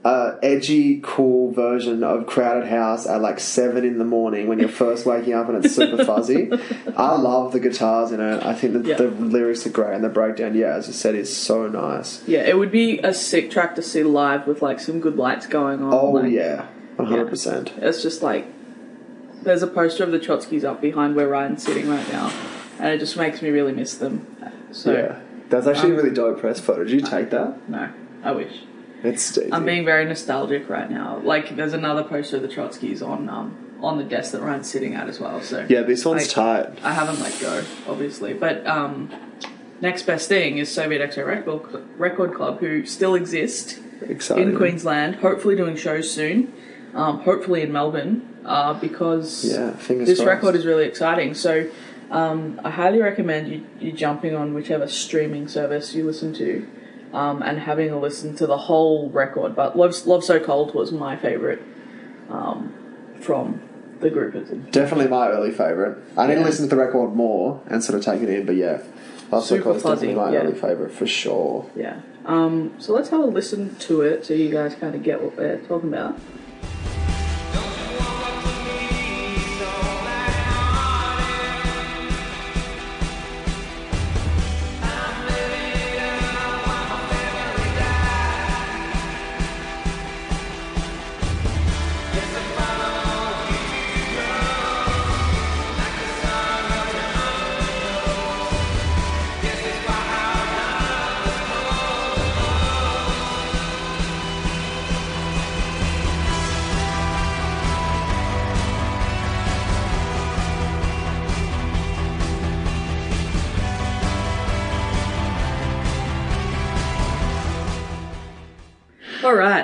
a 0.05 0.37
edgy, 0.43 0.99
cool 1.03 1.51
version 1.51 2.03
of 2.03 2.27
Crowded 2.27 2.67
House 2.69 3.07
at 3.07 3.21
like 3.21 3.39
seven 3.39 3.83
in 3.83 3.97
the 3.97 4.05
morning 4.05 4.47
when 4.47 4.59
you're 4.59 4.69
first 4.69 5.03
waking 5.05 5.33
up 5.33 5.49
and 5.49 5.65
it's 5.65 5.75
super 5.75 6.05
fuzzy. 6.11 6.49
I 6.95 7.15
love 7.15 7.51
the 7.53 7.59
guitars 7.59 8.11
in 8.11 8.19
it. 8.21 8.45
I 8.45 8.53
think 8.53 8.73
that 8.73 8.85
Yeah. 8.85 8.97
the 8.97 9.07
lyrics 9.07 9.65
are 9.65 9.71
great 9.71 9.95
and 9.95 10.03
the 10.03 10.09
breakdown, 10.09 10.53
yeah, 10.55 10.75
as 10.75 10.87
I 10.87 10.91
said, 10.91 11.15
is 11.15 11.35
so 11.35 11.67
nice. 11.67 12.21
Yeah, 12.27 12.41
it 12.41 12.55
would 12.57 12.71
be 12.71 12.99
a 12.99 13.13
sick 13.15 13.49
track 13.49 13.73
to 13.75 13.81
see 13.81 14.03
live 14.03 14.45
with 14.45 14.61
like 14.61 14.79
some 14.79 14.99
good 14.99 15.15
lights 15.17 15.47
going 15.47 15.81
on. 15.83 15.91
Oh 15.91 16.11
like, 16.11 16.31
yeah, 16.31 16.67
one 16.97 17.07
hundred 17.07 17.27
percent. 17.29 17.73
It's 17.77 18.03
just 18.03 18.21
like 18.21 18.45
there's 19.41 19.63
a 19.63 19.67
poster 19.67 20.03
of 20.03 20.11
the 20.11 20.19
Trotskys 20.19 20.63
up 20.63 20.81
behind 20.81 21.15
where 21.15 21.27
Ryan's 21.27 21.63
sitting 21.63 21.89
right 21.89 22.07
now, 22.11 22.31
and 22.77 22.89
it 22.93 22.99
just 22.99 23.17
makes 23.17 23.41
me 23.41 23.49
really 23.49 23.73
miss 23.73 23.95
them. 23.95 24.27
So 24.71 24.93
Yeah, 24.93 25.19
that's 25.49 25.65
actually 25.65 25.93
um, 25.93 25.99
a 25.99 26.03
really 26.03 26.15
dope 26.15 26.39
press 26.39 26.59
photo. 26.59 26.83
Did 26.83 26.91
you 26.93 27.01
take 27.01 27.31
that? 27.31 27.67
no, 27.67 27.89
I 28.23 28.31
wish. 28.33 28.61
It's. 29.05 29.37
I'm 29.51 29.65
being 29.65 29.85
very 29.85 30.05
nostalgic 30.05 30.69
right 30.69 30.89
now. 30.89 31.19
Like 31.19 31.55
there's 31.55 31.73
another 31.73 32.03
poster 32.03 32.37
of 32.37 32.41
the 32.41 32.47
Trotskys 32.47 33.05
on 33.05 33.29
um 33.29 33.77
on 33.81 33.97
the 33.97 34.03
desk 34.03 34.31
that 34.31 34.41
Ryan's 34.41 34.69
sitting 34.69 34.95
at 34.95 35.07
as 35.07 35.19
well. 35.19 35.41
So 35.41 35.65
yeah, 35.69 35.81
this 35.81 36.05
one's 36.05 36.35
like, 36.35 36.75
tight. 36.75 36.83
I 36.83 36.93
haven't 36.93 37.19
let 37.19 37.39
go, 37.39 37.63
obviously. 37.87 38.33
But 38.33 38.65
um, 38.65 39.13
next 39.81 40.03
best 40.03 40.27
thing 40.29 40.57
is 40.57 40.73
Soviet 40.73 41.01
X-Ray 41.01 41.23
Record, 41.23 41.85
Record 41.97 42.33
Club, 42.33 42.59
who 42.59 42.85
still 42.85 43.15
exist 43.15 43.79
Exciting. 44.01 44.49
in 44.49 44.57
Queensland. 44.57 45.17
Hopefully 45.17 45.55
doing 45.55 45.75
shows 45.75 46.11
soon. 46.11 46.53
Um, 46.93 47.19
hopefully 47.19 47.61
in 47.61 47.73
Melbourne, 47.73 48.25
uh, 48.45 48.73
because 48.73 49.43
Yeah, 49.43 49.71
this 49.89 50.19
crossed. 50.19 50.23
record 50.25 50.55
is 50.55 50.65
really 50.65 50.85
exciting. 50.85 51.33
So 51.33 51.69
um, 52.09 52.61
I 52.63 52.69
highly 52.69 53.01
recommend 53.01 53.49
you, 53.49 53.65
you 53.81 53.91
jumping 53.91 54.33
on 54.33 54.53
whichever 54.53 54.87
streaming 54.87 55.49
service 55.49 55.93
you 55.93 56.05
listen 56.05 56.33
to. 56.35 56.65
Um, 57.15 57.41
and 57.41 57.59
having 57.59 57.91
a 57.91 57.99
listen 57.99 58.35
to 58.35 58.45
the 58.45 58.57
whole 58.57 59.09
record, 59.09 59.55
but 59.55 59.77
"Love, 59.77 60.05
Love 60.05 60.23
So 60.23 60.37
Cold" 60.39 60.75
was 60.75 60.91
my 60.91 61.15
favorite 61.15 61.61
um, 62.29 62.73
from 63.21 63.61
the 64.01 64.09
group. 64.09 64.33
Definitely 64.71 65.07
my 65.07 65.29
early 65.29 65.51
favourite. 65.51 65.97
I 66.17 66.27
need 66.27 66.35
to 66.35 66.41
listen 66.41 66.67
to 66.69 66.75
the 66.75 66.81
record 66.81 67.15
more 67.15 67.61
and 67.67 67.83
sort 67.83 67.97
of 67.97 68.03
take 68.03 68.21
it 68.21 68.29
in, 68.29 68.45
but 68.45 68.55
yeah, 68.55 68.81
Love 69.31 69.45
So 69.45 69.61
Cold 69.61 69.77
is 69.77 69.83
definitely 69.83 70.15
my 70.15 70.33
yeah. 70.33 70.39
early 70.39 70.53
favourite 70.55 70.91
for 70.91 71.07
sure. 71.07 71.69
Yeah. 71.75 72.01
Um, 72.25 72.73
so 72.79 72.93
let's 72.93 73.09
have 73.09 73.21
a 73.21 73.25
listen 73.25 73.75
to 73.75 74.01
it 74.01 74.25
so 74.25 74.33
you 74.33 74.49
guys 74.49 74.75
kind 74.75 74.95
of 74.95 75.03
get 75.03 75.21
what 75.21 75.37
we're 75.37 75.59
talking 75.61 75.89
about. 75.89 76.19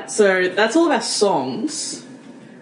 Right, 0.02 0.12
so 0.12 0.48
that's 0.50 0.76
all 0.76 0.86
of 0.86 0.92
our 0.92 1.02
songs. 1.02 2.06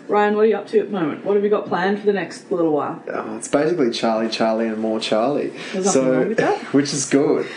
Ryan, 0.08 0.36
what 0.36 0.42
are 0.42 0.48
you 0.48 0.58
up 0.58 0.68
to 0.68 0.80
at 0.80 0.88
the 0.88 0.92
moment? 0.92 1.24
What 1.24 1.36
have 1.36 1.44
you 1.44 1.52
got 1.52 1.68
planned 1.68 2.00
for 2.00 2.06
the 2.08 2.14
next 2.14 2.52
little 2.52 2.72
while? 2.72 3.04
Oh, 3.08 3.38
it's 3.38 3.48
basically 3.48 3.92
Charlie, 3.92 4.30
Charlie, 4.30 4.68
and 4.68 4.80
more 4.80 5.00
Charlie. 5.00 5.50
There's 5.72 5.86
nothing 5.86 5.92
so, 5.92 6.12
wrong 6.12 6.30
with 6.30 6.38
that. 6.38 6.58
which 6.74 6.94
is 6.94 7.06
good. 7.08 7.48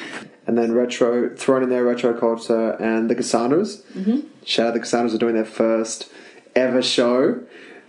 And 0.46 0.58
then 0.58 0.72
retro, 0.72 1.34
thrown 1.34 1.62
in 1.62 1.70
there, 1.70 1.84
retro 1.84 2.18
culture 2.18 2.72
and 2.72 3.08
the 3.08 3.14
Cassandras. 3.14 3.82
Mm-hmm. 3.94 4.28
Shout 4.44 4.68
out 4.68 4.74
the 4.74 4.80
Cassandras 4.80 5.14
are 5.14 5.18
doing 5.18 5.34
their 5.34 5.44
first 5.44 6.10
ever 6.54 6.82
show. 6.82 7.40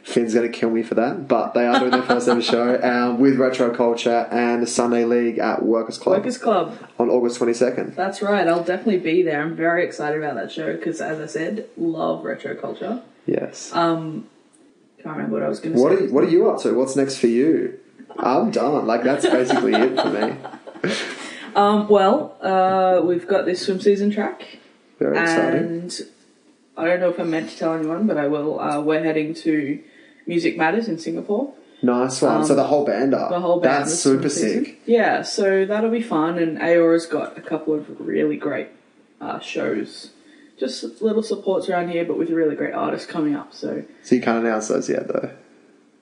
Finn's 0.04 0.34
going 0.34 0.52
to 0.52 0.56
kill 0.58 0.70
me 0.70 0.84
for 0.84 0.96
that, 0.96 1.28
but 1.30 1.54
they 1.54 1.66
are 1.66 1.80
doing 1.80 1.92
their 1.92 2.04
first 2.04 2.28
ever 2.28 2.42
show 2.42 2.80
um, 2.84 3.20
with 3.20 3.38
retro 3.38 3.74
culture 3.74 4.28
and 4.30 4.62
the 4.62 4.68
Sunday 4.68 5.06
League 5.06 5.40
at 5.40 5.64
Workers 5.64 5.98
Club 5.98 6.18
Workers 6.18 6.38
Club. 6.38 6.78
on 7.00 7.10
August 7.10 7.38
twenty 7.38 7.54
second. 7.54 7.96
That's 7.96 8.22
right. 8.22 8.46
I'll 8.48 8.64
definitely 8.64 8.98
be 9.00 9.24
there. 9.24 9.42
I'm 9.42 9.56
very 9.56 9.86
excited 9.86 10.22
about 10.22 10.36
that 10.36 10.52
show 10.52 10.76
because, 10.76 11.00
as 11.00 11.20
I 11.22 11.26
said, 11.28 11.70
love 11.78 12.24
retro 12.26 12.54
culture. 12.56 13.02
Yes. 13.26 13.72
Um, 13.74 14.28
Can't 15.02 15.16
remember 15.16 15.38
what 15.38 15.44
I 15.44 15.48
was 15.48 15.62
going 15.62 15.76
to 15.76 15.82
what 15.82 15.98
say. 15.98 16.06
are 16.06 16.10
What 16.10 16.24
are 16.26 16.30
you 16.30 16.50
up 16.50 16.62
to? 16.64 16.74
What's 16.74 16.96
next 16.98 17.18
for 17.18 17.28
you? 17.28 17.80
I'm 18.20 18.52
done. 18.52 18.86
Like 18.86 19.04
that's 19.04 19.26
basically 19.26 19.74
it 19.74 20.00
for 20.00 20.10
me. 20.10 20.92
Um, 21.56 21.88
well, 21.88 22.36
uh, 22.42 23.00
we've 23.06 23.28
got 23.28 23.46
this 23.46 23.64
swim 23.64 23.80
season 23.80 24.10
track, 24.10 24.58
Very 24.98 25.20
exciting. 25.20 25.60
and 25.62 26.02
I 26.76 26.86
don't 26.86 27.00
know 27.00 27.10
if 27.10 27.20
I'm 27.20 27.30
meant 27.30 27.52
to 27.52 27.58
tell 27.58 27.76
anyone, 27.76 28.08
but 28.08 28.18
I 28.18 28.26
will. 28.28 28.60
Uh, 28.60 28.82
we're 28.82 29.04
heading 29.04 29.36
to 29.36 29.80
Music 30.28 30.58
Matters 30.58 30.88
in 30.88 30.98
Singapore. 30.98 31.54
Nice 31.82 32.22
one. 32.22 32.46
so 32.46 32.56
the 32.56 32.64
whole 32.64 32.86
band 32.86 33.14
up. 33.14 33.32
um, 33.32 33.32
The 33.34 33.40
whole 33.42 33.60
band. 33.60 33.84
That's 33.84 34.00
super 34.00 34.30
season. 34.30 34.66
sick. 34.66 34.82
Yeah, 34.86 35.22
so 35.22 35.66
that'll 35.66 35.92
be 35.92 36.02
fun, 36.02 36.38
and 36.38 36.58
Aora's 36.60 37.06
got 37.06 37.38
a 37.38 37.42
couple 37.42 37.74
of 37.74 38.00
really 38.00 38.38
great 38.38 38.70
uh, 39.20 39.40
shows. 39.40 40.12
Just 40.58 41.02
little 41.02 41.24
supports 41.24 41.68
around 41.68 41.90
here, 41.90 42.06
but 42.06 42.18
with 42.18 42.30
really 42.30 42.56
great 42.56 42.74
artists 42.74 43.06
coming 43.06 43.36
up. 43.36 43.54
So 43.54 43.84
So 44.02 44.16
you 44.16 44.22
can't 44.22 44.46
announce 44.46 44.70
those 44.70 44.88
yet, 44.90 45.08
though. 45.10 45.32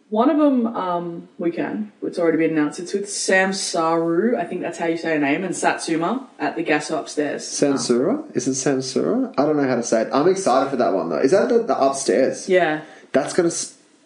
One 0.09 0.29
of 0.29 0.37
them, 0.37 0.67
um, 0.67 1.29
we 1.39 1.51
can. 1.51 1.93
It's 2.03 2.19
already 2.19 2.37
been 2.37 2.51
announced. 2.51 2.79
It's 2.81 2.93
with 2.93 3.09
Sam 3.09 3.53
Saru. 3.53 4.35
I 4.37 4.43
think 4.43 4.61
that's 4.61 4.77
how 4.77 4.85
you 4.87 4.97
say 4.97 5.13
her 5.13 5.19
name, 5.19 5.43
and 5.45 5.55
Satsuma 5.55 6.27
at 6.37 6.57
the 6.57 6.63
Gasso 6.65 6.99
upstairs. 6.99 7.43
Sansura? 7.43 8.23
Is 8.35 8.45
it 8.47 8.51
Sansura? 8.51 9.33
I 9.37 9.45
don't 9.45 9.55
know 9.57 9.67
how 9.67 9.77
to 9.77 9.83
say 9.83 10.01
it. 10.01 10.09
I'm 10.13 10.27
excited 10.27 10.69
for 10.69 10.75
that 10.75 10.93
one 10.93 11.09
though. 11.09 11.19
Is 11.19 11.31
that 11.31 11.47
the, 11.49 11.59
the 11.63 11.79
upstairs? 11.81 12.47
Yeah, 12.49 12.81
That's 13.13 13.33
gonna. 13.33 13.51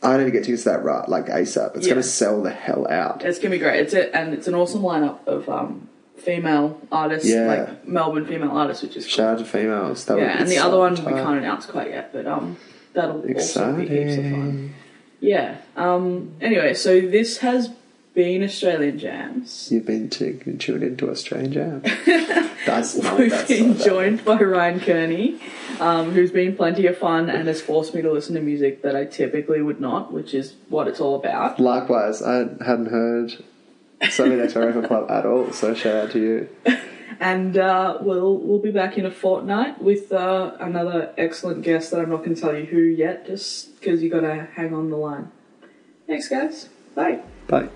I 0.06 0.18
need 0.18 0.26
to 0.26 0.32
get 0.32 0.44
tickets 0.44 0.64
to 0.64 0.70
that 0.70 0.84
right, 0.84 1.08
like 1.10 1.28
ASAP. 1.28 1.76
It's 1.78 1.86
Yeah. 1.88 1.94
gonna 1.94 2.04
sell 2.04 2.42
the 2.42 2.52
hell 2.52 2.88
out. 2.90 3.24
it's 3.26 3.40
gonna 3.40 3.50
be 3.52 3.58
great. 3.60 3.80
It's 3.82 3.94
a, 3.94 4.16
and 4.16 4.34
it's 4.34 4.48
an 4.48 4.56
awesome 4.56 4.82
lineup 4.82 5.26
of 5.28 5.50
um, 5.50 5.90
female 6.18 6.80
artists, 6.92 7.30
Yeah. 7.30 7.46
like 7.48 7.88
Melbourne 7.88 8.26
female 8.26 8.52
artists, 8.52 8.84
which 8.84 8.96
is 8.98 9.06
cool. 9.06 9.12
Shout 9.12 9.34
out 9.34 9.40
to 9.40 9.46
females. 9.46 10.06
That 10.06 10.16
would 10.16 10.24
Yeah, 10.24 10.34
be 10.36 10.40
and 10.42 10.50
the 10.50 10.56
so 10.56 10.68
other 10.68 10.78
one 10.80 10.92
we 10.94 10.98
tight. 11.02 11.14
can't 11.24 11.38
announce 11.40 11.66
quite 11.66 11.90
yet, 11.90 12.12
but 12.14 12.26
um, 12.28 12.58
that'll 12.94 13.22
also 13.22 13.74
be 13.74 13.88
heaps 13.88 14.16
of 14.18 14.24
fun. 14.24 14.34
Exciting. 14.34 14.74
Yeah. 15.20 15.56
Um. 15.76 16.32
Anyway, 16.42 16.74
so 16.74 17.02
this 17.02 17.40
has 17.40 17.70
been 18.16 18.44
Australian 18.44 18.98
Jams. 18.98 19.70
You've 19.72 19.86
been 19.86 20.10
t- 20.10 20.40
tuned 20.58 20.84
into 20.84 21.10
Australian 21.12 21.52
Jam. 21.52 21.82
That's 22.66 22.96
We've 22.96 23.30
that's 23.30 23.48
been 23.48 23.78
joined 23.78 24.26
by 24.26 24.42
Ryan 24.42 24.80
Kearney, 24.80 25.40
um, 25.80 26.12
who's 26.12 26.32
been 26.32 26.56
plenty 26.56 26.88
of 26.88 26.98
fun 26.98 27.30
and 27.30 27.48
has 27.48 27.62
forced 27.62 27.94
me 27.94 28.02
to 28.02 28.12
listen 28.12 28.34
to 28.34 28.42
music 28.42 28.82
that 28.82 28.96
I 28.96 29.06
typically 29.06 29.62
would 29.62 29.80
not, 29.80 30.12
which 30.12 30.34
is 30.34 30.56
what 30.70 30.88
it's 30.88 31.00
all 31.00 31.14
about. 31.14 31.60
Likewise, 31.60 32.24
I 32.24 32.40
hadn't 32.66 32.88
heard 32.88 33.44
Sunday 34.10 34.38
Next 34.38 34.56
Record 34.56 34.88
Club 34.88 35.12
at 35.12 35.28
all. 35.28 35.52
So 35.52 35.76
shout 35.76 36.06
out 36.06 36.12
to 36.14 36.20
you. 36.20 36.50
And 37.18 37.58
uh, 37.58 38.00
we'll 38.02 38.36
we'll 38.38 38.60
be 38.60 38.72
back 38.72 38.98
in 38.98 39.06
a 39.06 39.12
fortnight 39.12 39.82
with 39.82 40.12
uh, 40.12 40.58
another 40.60 41.14
excellent 41.18 41.62
guest 41.62 41.92
that 41.92 42.02
I'm 42.02 42.10
not 42.10 42.26
going 42.26 42.36
to 42.36 42.42
tell 42.42 42.54
you 42.54 42.66
who 42.66 42.82
yet, 42.82 43.26
just 43.26 43.80
because 43.80 44.04
you 44.04 44.10
got 44.10 44.22
to 44.22 44.50
hang 44.54 44.74
on 44.74 44.90
the 44.90 44.98
line. 44.98 45.32
Thanks, 46.08 46.28
guys. 46.28 46.68
Bye. 46.94 47.22
Bye. 47.48 47.70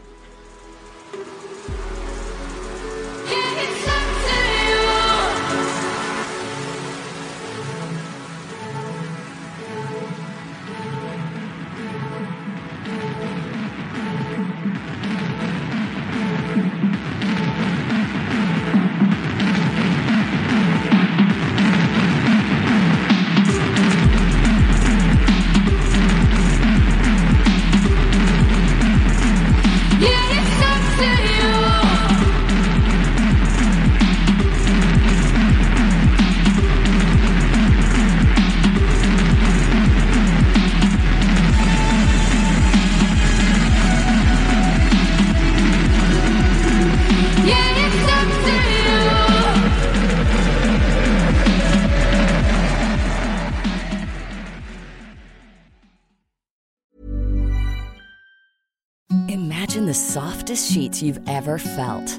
You've 61.01 61.19
ever 61.27 61.57
felt. 61.57 62.18